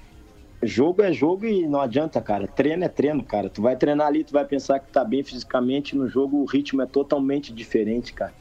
[0.62, 2.48] jogo é jogo e não adianta, cara.
[2.48, 3.50] Treino é treino, cara.
[3.50, 5.96] Tu vai treinar ali, tu vai pensar que tá bem fisicamente.
[5.98, 8.34] No jogo o ritmo é totalmente diferente, cara.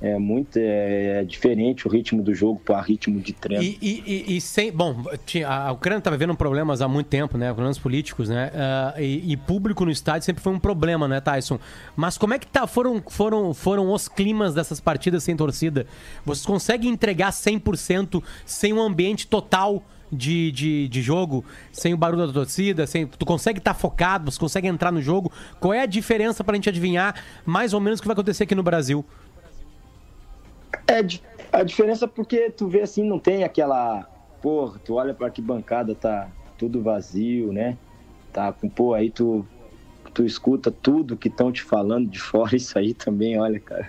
[0.00, 3.64] É muito é, é diferente o ritmo do jogo para ritmo de treino.
[3.64, 4.70] E, e- e- sem.
[4.70, 5.04] Bom,
[5.46, 7.48] a Ucrânia estava vivendo problemas há muito tempo, né?
[7.48, 8.52] Problemas políticos, né?
[8.54, 11.58] Ah, e, e público no estádio sempre foi um problema, né, Tyson?
[11.96, 15.84] Mas como é que tá, foram, foram, foram os climas dessas partidas sem torcida?
[16.24, 19.82] Vocês conseguem entregar 100% sem um ambiente total
[20.12, 22.86] de, de, de jogo, sem o barulho da torcida?
[22.86, 25.32] Sem, tu consegue estar focado, você consegue entrar no jogo?
[25.58, 28.54] Qual é a diferença pra gente adivinhar mais ou menos o que vai acontecer aqui
[28.54, 29.04] no Brasil?
[30.88, 31.00] É,
[31.52, 34.08] a diferença é porque tu vê assim, não tem aquela.
[34.40, 37.76] Porra, tu olha pra arquibancada, tá tudo vazio, né?
[38.32, 39.46] Tá com, pô, aí tu,
[40.14, 43.88] tu escuta tudo que estão te falando de fora, isso aí também, olha, cara.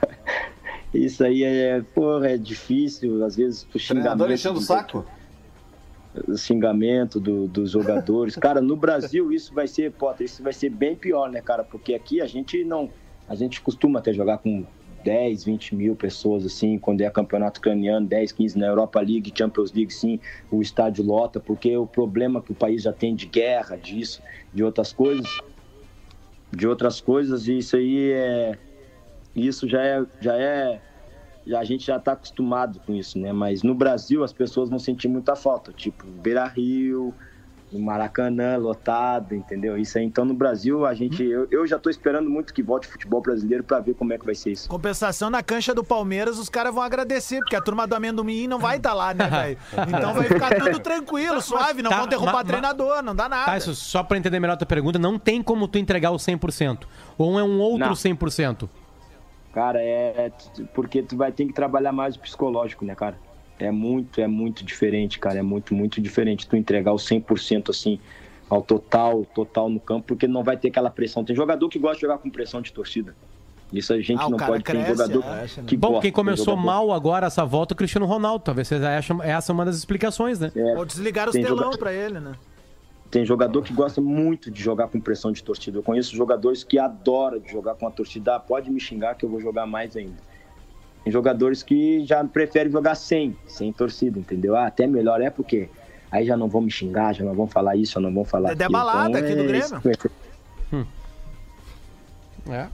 [0.94, 4.34] Isso aí é, porra, é difícil, às vezes Treinador xingamento.
[4.34, 5.06] enchendo o saco?
[6.28, 8.36] o xingamento do- dos jogadores.
[8.36, 11.64] Cara, no Brasil isso vai ser, Potter, isso vai ser bem pior, né, cara?
[11.64, 12.90] Porque aqui a gente não.
[13.28, 14.66] A gente costuma até jogar com
[15.04, 19.72] 10, 20 mil pessoas, assim, quando é campeonato ucraniano, 10, 15 na Europa League, Champions
[19.72, 20.20] League, sim,
[20.52, 24.22] o estádio lota, porque o problema que o país já tem de guerra, disso,
[24.54, 25.30] de outras coisas,
[26.52, 28.58] de outras coisas, e isso aí é.
[29.36, 30.06] Isso já é.
[30.20, 30.82] Já é
[31.56, 33.32] a gente já está acostumado com isso, né?
[33.32, 37.14] Mas no Brasil as pessoas vão sentir muita falta, tipo Beira Rio,
[37.72, 39.78] no Maracanã lotado, entendeu?
[39.78, 40.04] Isso aí.
[40.04, 43.22] Então no Brasil a gente, eu, eu já estou esperando muito que volte o futebol
[43.22, 44.68] brasileiro para ver como é que vai ser isso.
[44.68, 48.58] Compensação na cancha do Palmeiras, os caras vão agradecer, porque a turma do amendoim não
[48.60, 49.58] vai estar lá, né, velho?
[49.88, 53.30] Então vai ficar tudo tranquilo, suave, não Tá, vão derrubar ma- ma- treinador, não dá
[53.30, 53.46] nada.
[53.46, 56.16] Tá, isso só pra entender melhor a tua pergunta, não tem como tu entregar o
[56.18, 56.86] 100%.
[57.18, 57.94] Ou é um outro Não.
[57.94, 58.68] 100%.
[59.54, 60.32] Cara, é, é
[60.76, 63.18] porque tu vai ter que trabalhar mais o psicológico, né, cara?
[63.60, 65.40] É muito, é muito diferente, cara.
[65.40, 68.00] É muito, muito diferente tu entregar o 100% assim
[68.50, 71.24] ao total, total no campo, porque não vai ter aquela pressão.
[71.24, 73.16] Tem jogador que gosta de jogar com pressão de torcida.
[73.72, 76.58] Isso a gente Ah, não pode ter cresce, jogador é, que Bom, gosta, quem começou
[76.58, 78.44] mal agora essa volta é o Cristiano Ronaldo.
[78.44, 80.52] Talvez vocês acham essa é uma das explicações, né?
[80.56, 82.32] É, Ou desligaram os telão jogador- pra ele, né?
[83.12, 85.78] Tem jogador que gosta muito de jogar com pressão de torcida.
[85.78, 88.36] Eu conheço jogadores que adoram de jogar com a torcida.
[88.36, 90.18] Ah, pode me xingar que eu vou jogar mais ainda.
[91.04, 94.56] Tem jogadores que já preferem jogar sem, sem torcida, entendeu?
[94.56, 95.70] Ah, até melhor é porque
[96.12, 98.50] aí já não vão me xingar, já não vão falar isso, já não vão falar
[98.50, 98.80] Dedé aquilo.
[98.80, 99.66] Balada Então, aqui do é Grêmio.
[99.66, 100.12] isso.
[102.50, 102.68] É.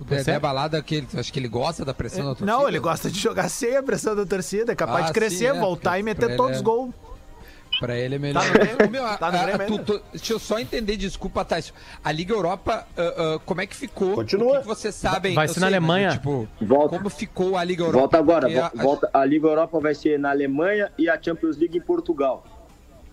[0.00, 2.46] O Dedé Balada, que ele, acho que ele gosta da pressão da torcida.
[2.50, 5.36] Não, ele gosta de jogar sem a pressão da torcida, é capaz Ah, de crescer,
[5.52, 6.92] sim, é, voltar e meter todos é- os gols.
[7.82, 8.40] Pra ele é melhor.
[8.44, 8.86] Tá no Grêmio?
[8.86, 11.74] Ô, meu, a- Tá no a- Grêmio tu- deixa eu só entender, desculpa, Thais.
[12.04, 13.02] A Liga Europa, ah,
[13.36, 14.14] ah, como é que ficou?
[14.14, 14.50] Continua.
[14.50, 15.34] O que, que vocês sabem?
[15.34, 16.10] Vai ser na sei, Alemanha.
[16.12, 16.96] Tipo, Volta.
[16.96, 17.98] como ficou a Liga Europa?
[17.98, 21.76] Volta agora, a- volta, a Liga Europa vai ser na Alemanha e a Champions League
[21.76, 22.44] em Portugal.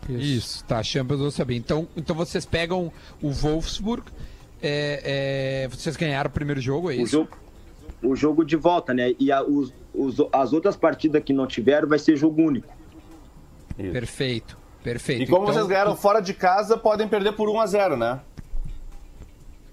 [0.07, 1.57] Isso, tá, Champions eu sabia.
[1.57, 2.91] Então, então vocês pegam
[3.22, 4.03] o Wolfsburg,
[4.61, 7.11] é, é, vocês ganharam o primeiro jogo, é O isso?
[7.11, 7.30] jogo,
[8.03, 9.13] o jogo de volta, né?
[9.20, 12.78] E a- os- os- as outras partidas que não tiveram vai ser jogo único.
[13.91, 15.23] Perfeito, perfeito.
[15.23, 18.19] E como Então, vocês ganharam fora de casa, podem perder por 1 a 0 né?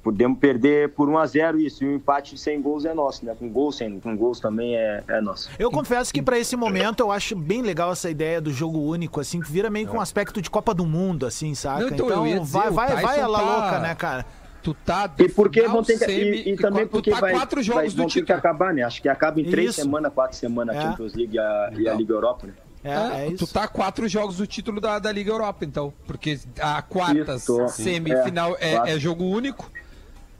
[0.02, 1.82] Podemos perder por 1 a 0 isso.
[1.82, 3.34] E o empate sem gols é nosso, né?
[3.36, 5.50] Com gols, sem, com gols também é, é nosso.
[5.58, 9.18] Eu confesso que pra esse momento eu acho bem legal essa ideia do jogo único,
[9.20, 11.80] assim, que vira meio com um aspecto de Copa do Mundo, assim, saca?
[11.80, 14.24] Não, então, dizer, vai, vai, vai ela tá- louca, né, cara?
[14.62, 17.56] Tu tá E porque vão ter que, semi, e, e também porque tá vai, quatro
[17.56, 18.82] vai- jogos do vão ter que acabar, né?
[18.82, 19.80] Acho que acaba em três Isso.
[19.82, 20.82] semanas, quatro semanas a É.
[20.82, 21.94] Champions League e a, e a.
[21.94, 22.52] Liga Europa, né?
[22.86, 25.92] É, Ah, é Tu tá a quatro jogos do título da, da Liga Europa, então.
[26.06, 29.70] Porque a quartas, Isso, semifinal é, é, é jogo único.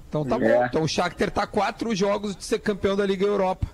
[0.09, 0.39] Então tá É.
[0.39, 0.65] bom.
[0.67, 3.67] Então o Shakhtar tá a quatro jogos de ser campeão da Liga Europa.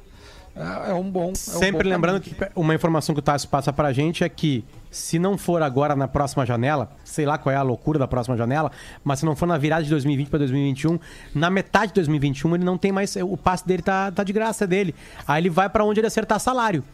[0.55, 1.29] É, é um bom.
[1.29, 2.37] é um Sempre bom lembrando caminho.
[2.53, 5.97] que uma informação que o Tassi passa pra gente é que se não for agora
[5.97, 8.70] na próxima janela, sei lá qual é a loucura da próxima janela,
[9.03, 10.99] mas se não for na virada de 2020 para 2021,
[11.35, 14.64] na metade de 2021 ele não tem mais o passe dele tá, tá de graça
[14.64, 14.95] é dele.
[15.27, 16.85] Aí ele vai pra onde ele acertar salário.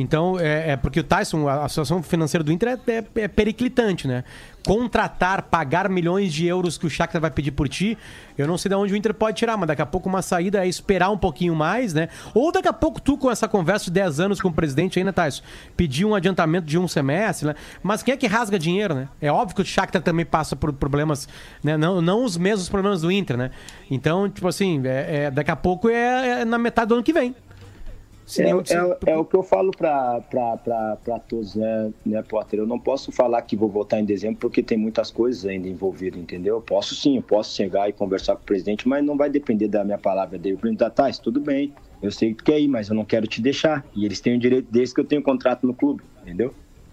[0.00, 3.28] Então, é, é porque o Tyson, a, a situação financeira do Inter é, é- é
[3.28, 4.22] periclitante, né?
[4.64, 7.98] Contratar, pagar milhões de euros que o Shakhtar vai pedir por ti,
[8.36, 10.64] eu não sei de onde o Inter pode tirar, mas daqui a pouco uma saída
[10.64, 12.08] é esperar um pouquinho mais, né?
[12.32, 15.04] Ou daqui a pouco tu, com essa conversa de 10 anos com o presidente aí,
[15.04, 15.42] né, Tyson?
[15.76, 17.54] Pedir um adiantamento de um semestre, né?
[17.82, 19.08] Mas quem é que rasga dinheiro, né?
[19.20, 21.28] É óbvio que o Shakhtar também passa por problemas,
[21.64, 21.76] né?
[21.76, 23.50] Não, não os mesmos problemas do Inter, né?
[23.90, 27.12] Então, tipo assim, é, é- daqui a pouco é, é na metade do ano que
[27.12, 27.34] vem.
[28.28, 30.20] Se É, é- é o que eu falo para
[31.26, 32.58] todos, né, né, Potter?
[32.60, 36.20] Eu não posso falar que vou votar em dezembro porque tem muitas coisas ainda envolvidas,
[36.20, 36.56] entendeu?
[36.56, 39.66] Eu posso sim, eu posso chegar e conversar com o presidente, mas não vai depender
[39.68, 40.56] da minha palavra dele.
[40.56, 41.72] O presidente, tá, isso tudo bem,
[42.02, 43.82] eu sei que tu quer ir, mas eu não quero te deixar.
[43.96, 46.52] E eles têm o direito deles que eu tenho contrato no clube, entendeu?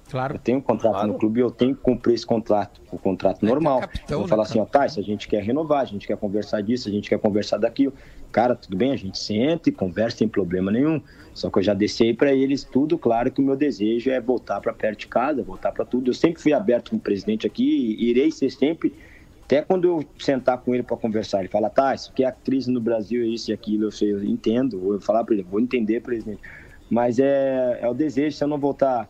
[0.10, 0.36] Claro.
[0.36, 1.08] Eu tenho um contrato Claro.
[1.10, 3.82] no clube e eu tenho que cumprir esse contrato, o contrato normal.
[3.82, 4.86] capitão, eu vou né, falar assim, cara?
[4.86, 7.58] ó, se a gente quer renovar, a gente quer conversar disso, a gente quer conversar
[7.58, 7.92] daquilo.
[8.36, 11.02] Cara, tudo bem, a gente senta e conversa sem problema nenhum.
[11.34, 14.60] Só que eu já desci para eles tudo, claro que o meu desejo é voltar
[14.60, 16.10] para perto de casa, voltar para tudo.
[16.10, 18.94] Eu sempre fui aberto com o presidente aqui irei ser sempre
[19.46, 22.32] até quando eu sentar com ele para conversar, ele fala, tá, isso aqui é a
[22.32, 25.44] crise no Brasil, é isso e aquilo, eu, sei, eu entendo, vou falar para ele,
[25.44, 26.42] vou entender, presidente.
[26.90, 29.10] Mas é, é o desejo, se eu não voltar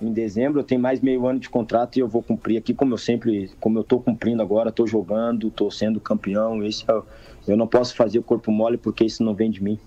[0.00, 2.92] em dezembro, eu tenho mais meio ano de contrato e eu vou cumprir aqui, como
[2.94, 7.06] eu sempre, como eu tô cumprindo agora, tô jogando, tô sendo campeão, esse é, o-
[7.46, 9.78] eu não posso fazer o corpo mole porque isso não vem de mim.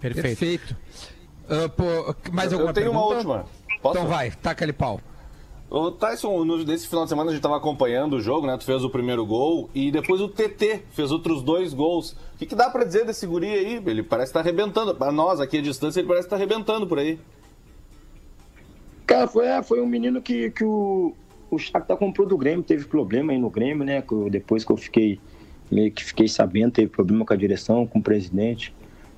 [0.00, 0.22] Perfeito.
[0.38, 0.76] Perfeito.
[1.48, 1.84] Ah, pô,
[2.32, 3.16] mais Eu- alguma eu tenho uma pergunta?
[3.30, 3.46] última.
[3.82, 3.98] Posso?
[3.98, 5.00] Então vai, taca ali pau.
[5.70, 8.56] Ô, Tyson, nesse final de semana a gente tava acompanhando o jogo, né?
[8.56, 12.12] Tu fez o primeiro gol e depois o TT fez outros dois gols.
[12.34, 13.82] O que, que dá pra dizer desse guri aí?
[13.84, 14.94] Ele parece estar arrebentando.
[14.94, 17.18] Pra nós aqui à distância, ele parece estar arrebentando por aí.
[19.06, 21.12] Cara, foi, é, foi um menino que, que o,
[21.50, 24.02] o Shakhtar comprou do Grêmio, teve problema aí no Grêmio, né?
[24.30, 25.20] depois que eu fiquei,
[25.70, 28.74] meio que fiquei sabendo, teve problema com a direção, com o presidente.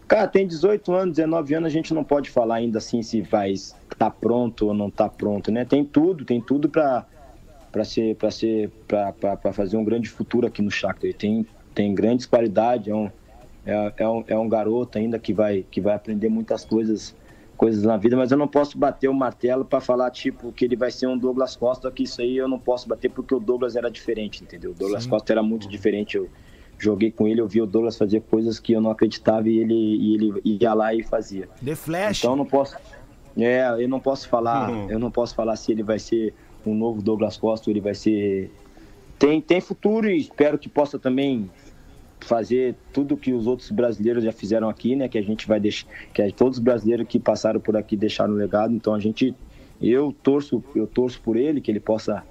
[0.08, 3.50] Cara, tem 18 anos, 19 anos, a gente não pode falar ainda assim se vai
[3.50, 5.64] estar pronto ou não tá pronto, né?
[5.64, 7.04] Tem tudo, tem tudo pra,
[7.72, 11.12] pra ser, pra ser, pra fazer um grande futuro aqui no Shakhtar.
[11.14, 11.44] Tem,
[11.74, 13.10] tem grandes qualidades, é um,
[13.64, 17.16] é, é um, é um garoto ainda que vai, que vai aprender muitas coisas
[17.56, 20.76] coisas na vida, mas eu não posso bater o martelo para falar tipo que ele
[20.76, 23.74] vai ser um Douglas Costa, que isso aí eu não posso bater porque o Douglas
[23.74, 24.70] era diferente, entendeu?
[24.70, 26.16] O Douglas Costa era muito diferente.
[26.16, 26.28] Eu
[26.78, 29.74] joguei com ele, eu vi o Douglas fazer coisas que eu não acreditava e ele,
[29.74, 31.48] e ele ia lá e fazia.
[31.64, 32.18] The Flash.
[32.18, 32.76] Então eu não posso.
[33.36, 34.70] É, eu não posso falar.
[34.70, 34.90] Uhum.
[34.90, 36.34] Eu não posso falar se ele vai ser
[36.64, 38.50] um novo Douglas Costa ele vai ser.
[39.18, 41.50] Tem, tem futuro e espero que possa também
[42.26, 45.08] fazer tudo que os outros brasileiros já fizeram aqui, né?
[45.08, 45.86] Que a gente vai deixar.
[46.12, 48.74] Que é todos os brasileiros que passaram por aqui deixaram um legado.
[48.74, 49.34] Então a gente.
[49.80, 52.24] Eu torço, eu torço por ele, que ele possa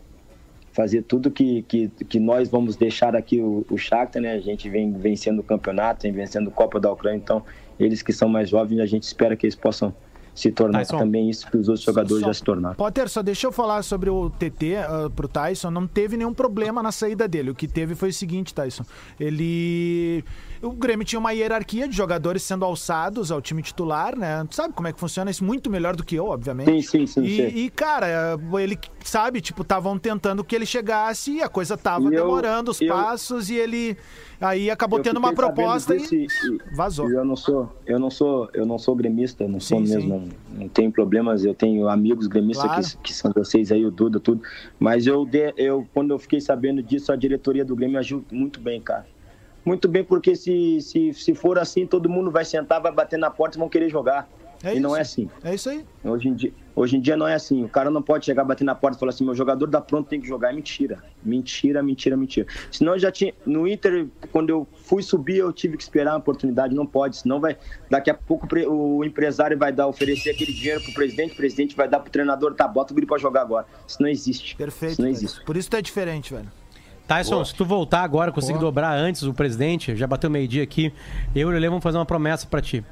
[0.74, 4.34] fazer tudo que, que, que nós vamos deixar aqui o, o Shakhtar, né?
[4.34, 7.44] A gente vem vencendo o campeonato, vem vencendo a Copa da Ucrânia, então
[7.80, 9.94] eles que são mais jovens, a gente espera que eles possam
[10.36, 10.98] se tornar Tyson.
[11.00, 12.76] também isso que os outros jogadores Só- já se tornaram.
[12.76, 15.72] Potter, só deixa eu falar sobre o TT ah, pro Tyson.
[15.72, 17.50] Não teve nenhum problema na saída dele.
[17.52, 18.84] O que teve foi o seguinte, Tyson.
[19.20, 20.24] Ele.
[20.62, 24.44] O Grêmio tinha uma hierarquia de jogadores sendo alçados ao time titular, né?
[24.50, 25.44] Tu sabe como é que funciona isso?
[25.44, 26.70] Muito melhor do que eu, obviamente.
[26.84, 27.48] Sim, sim, sim, E, sei.
[27.50, 28.78] e, cara, ele
[29.08, 32.82] sabe, tipo, estavam tentando que ele chegasse e a coisa tava E eu- demorando os
[32.82, 33.96] eu- passos e ele
[34.42, 37.10] aí acabou tendo uma proposta disso e e- vazou.
[37.10, 40.10] Eu não sou, eu não sou, eu não sou gremista, eu não sou Sim, mesmo,
[40.10, 40.30] não,
[40.62, 41.46] não tenho problemas.
[41.46, 42.84] Eu tenho amigos gremistas Claro.
[42.84, 44.42] que, que são vocês aí, o Duda, tudo.
[44.80, 48.60] Mas eu, de- eu, quando eu fiquei sabendo disso, a diretoria do Grêmio agiu muito
[48.60, 49.06] bem, cara.
[49.64, 53.30] Muito bem, porque se, se, se for assim, todo mundo vai sentar, vai bater na
[53.32, 54.28] porta e vão querer jogar.
[54.64, 54.98] É e não isso.
[54.98, 55.30] é assim.
[55.44, 55.84] É isso aí.
[56.04, 57.64] Hoje em, dia, hoje em dia não é assim.
[57.64, 60.08] O cara não pode chegar, bater na porta e falar assim: meu jogador dá pronto,
[60.08, 60.50] tem que jogar.
[60.52, 61.04] É mentira.
[61.24, 62.48] Mentira, mentira, mentira.
[62.72, 63.34] Senão eu já tinha.
[63.46, 66.76] No Inter, quando eu fui subir, eu tive que esperar a oportunidade.
[66.76, 67.18] Não pode.
[67.18, 67.58] Senão vai.
[67.90, 71.36] Daqui a pouco o pre- o empresário vai dar, oferecer aquele dinheiro pro presidente, o
[71.38, 73.66] presidente vai dar pro treinador, tá, bota o guri pra jogar agora.
[73.88, 74.56] Isso não existe.
[74.56, 74.94] Perfeito.
[74.94, 75.18] Isso não velho.
[75.18, 75.44] existe.
[75.46, 76.52] Por isso tu é diferente, velho.
[77.08, 80.92] Tyson, se tu voltar agora, conseguir dobrar antes o presidente, já bateu meio-dia aqui,
[81.36, 82.84] eu e o Lelê vamos fazer uma promessa pra ti.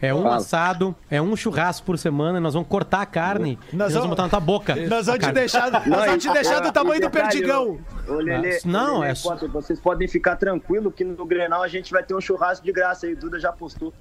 [0.00, 0.36] É um Fala.
[0.36, 4.10] assado, é um churrasco por semana, nós vamos cortar a carne e nós Nós vamos
[4.10, 4.76] botar na tua boca.
[4.76, 7.78] Nós vamos te deixar, nós vamos te deixar do tamanho do perdigão.
[8.06, 11.68] Ô, Lelê, Ah, não, ô, Lelê, é vocês podem ficar tranquilo que no Grenal a
[11.68, 13.14] gente vai ter um churrasco de graça aí.
[13.14, 13.92] Duda já postou.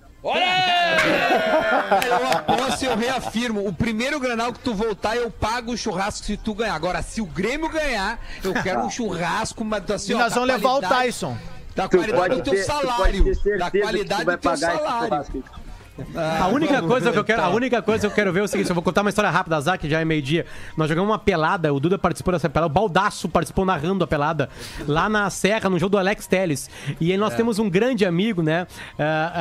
[2.08, 3.68] Eu aposto e eu reafirmo.
[3.68, 6.74] O primeiro granal que tu voltar, eu pago o churrasco se tu ganhar.
[6.76, 10.50] Agora, se o Grêmio ganhar, eu quero um churrasco, mas assim, E ó, nós vamos
[10.50, 11.38] levar o Tyson.
[11.76, 13.26] Da Tu qualidade do teu ter- salário.
[13.60, 15.26] Da qualidade do teu salário.
[16.16, 18.44] A única, vamos coisa que eu quero, a única coisa que eu quero ver é
[18.44, 20.46] o seguinte: eu vou contar uma história rápida, Azar, que já é meio-dia.
[20.76, 24.50] Nós jogamos uma pelada, o Duda participou dessa pelada, o Baldaço participou narrando a pelada
[24.88, 26.70] lá na Serra, no jogo do Alex Teles.
[27.00, 28.68] E aí nós temos um grande amigo, né?
[29.00, 29.32] ah,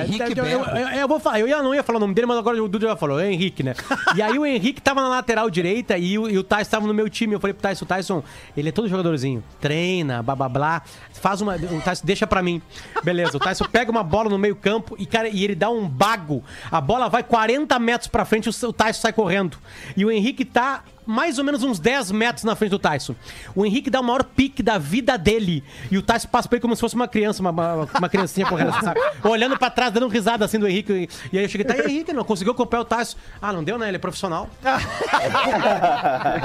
[0.00, 2.14] ah, Henrique eu, eu, eu- eu vou falar, eu ia- não ia falar o nome
[2.14, 3.74] dele, mas agora o Duda já falou, é Henrique, né?
[4.16, 6.94] E aí o Henrique tava na lateral direita e o, e o Tyson tava no
[6.94, 7.34] meu time.
[7.34, 8.22] Eu falei pro Tyson, Tyson,
[8.56, 10.82] ele é todo jogadorzinho, treina, blá blá blá,
[11.12, 11.56] faz uma.
[11.56, 12.60] O Tyson deixa pra mim.
[13.04, 16.42] Beleza, o Tyson pega uma bola no meio-campo e, cara, e ele dá um bago.
[16.70, 19.58] A bola vai 40 metros pra frente, o, o Tyson sai correndo.
[19.96, 23.16] E o Henrique tá mais ou menos uns 10 metros na frente do Tyson.
[23.54, 25.64] O Henrique dá o maior pique da vida dele.
[25.90, 28.46] E o Tyson passa pra ele como se fosse uma criança, uma, uma, uma criancinha
[28.46, 29.00] correndo, assim, sabe?
[29.24, 31.08] Olhando pra trás, dando risada assim do Henrique.
[31.32, 33.16] E aí eu cheguei, tá aí, Henrique, não conseguiu acompanhar o Tyson.
[33.42, 33.88] Ah, não deu, né?
[33.88, 34.48] Ele é profissional.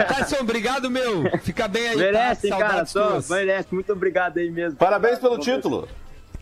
[0.07, 1.23] Tyson, obrigado, meu.
[1.41, 2.57] Fica bem aí, Merece, tá?
[2.57, 2.85] cara.
[2.85, 3.67] Só, merece.
[3.71, 4.77] Muito obrigado aí mesmo.
[4.77, 5.87] Parabéns pelo título.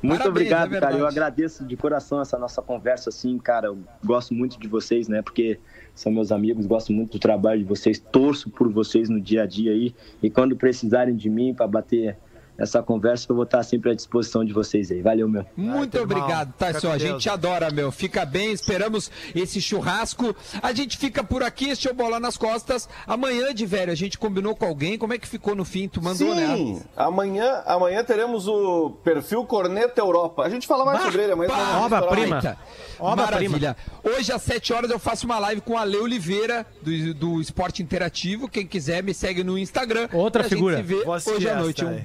[0.03, 0.97] Muito Parabéns, obrigado, é cara.
[0.97, 3.67] Eu agradeço de coração essa nossa conversa, assim, cara.
[3.67, 5.21] Eu gosto muito de vocês, né?
[5.21, 5.57] Porque
[5.95, 9.45] são meus amigos, gosto muito do trabalho de vocês, torço por vocês no dia a
[9.45, 9.95] dia aí.
[10.21, 12.17] E quando precisarem de mim para bater
[12.57, 15.01] essa conversa, eu vou estar sempre à disposição de vocês aí.
[15.01, 15.45] Valeu, meu.
[15.55, 16.17] Muito irmão.
[16.17, 16.87] obrigado, Tyson.
[16.87, 17.91] com A gente adora, meu.
[17.91, 20.35] Fica bem, esperamos esse churrasco.
[20.61, 22.87] A gente fica por aqui, este é o Bola nas Costas.
[23.07, 24.97] Amanhã, de velho, a gente combinou com alguém.
[24.97, 25.87] Como é que ficou no fim?
[25.87, 26.55] Tu mandou, né?
[26.55, 30.43] Sim, amanhã, amanhã teremos o perfil Corneta Europa.
[30.43, 31.49] A gente fala mais sobre ele amanhã.
[31.81, 32.41] Obra-prima.
[32.41, 32.57] Baita.
[32.99, 33.75] Maravilha.
[34.03, 37.81] Hoje, às 7 horas, eu faço uma live com a Ale Oliveira, do, do Esporte
[37.81, 38.47] Interativo.
[38.47, 40.07] Quem quiser, me segue no Instagram.
[40.13, 40.85] Outra a gente figura.
[41.07, 41.83] hoje à noite.
[41.83, 42.03] Um aí.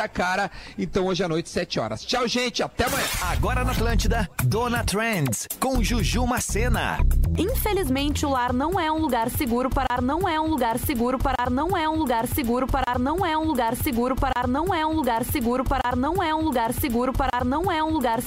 [0.00, 0.50] Baita cara.
[0.78, 2.04] Então, hoje à noite, 7 horas.
[2.04, 2.62] Tchau, gente.
[2.62, 3.04] Até amanhã.
[3.22, 6.98] Agora na Atlântida, Dona Trends, com Juju Macena.
[7.36, 9.68] Infelizmente, o lar não é um lugar seguro.
[9.68, 11.18] Parar não é um lugar seguro.
[11.18, 12.66] Parar não é um lugar seguro.
[12.66, 14.16] Parar não é um lugar seguro.
[14.16, 15.64] Parar não é um lugar seguro.
[15.64, 17.12] Parar não é um lugar seguro.
[17.12, 18.20] Parar não é um lugar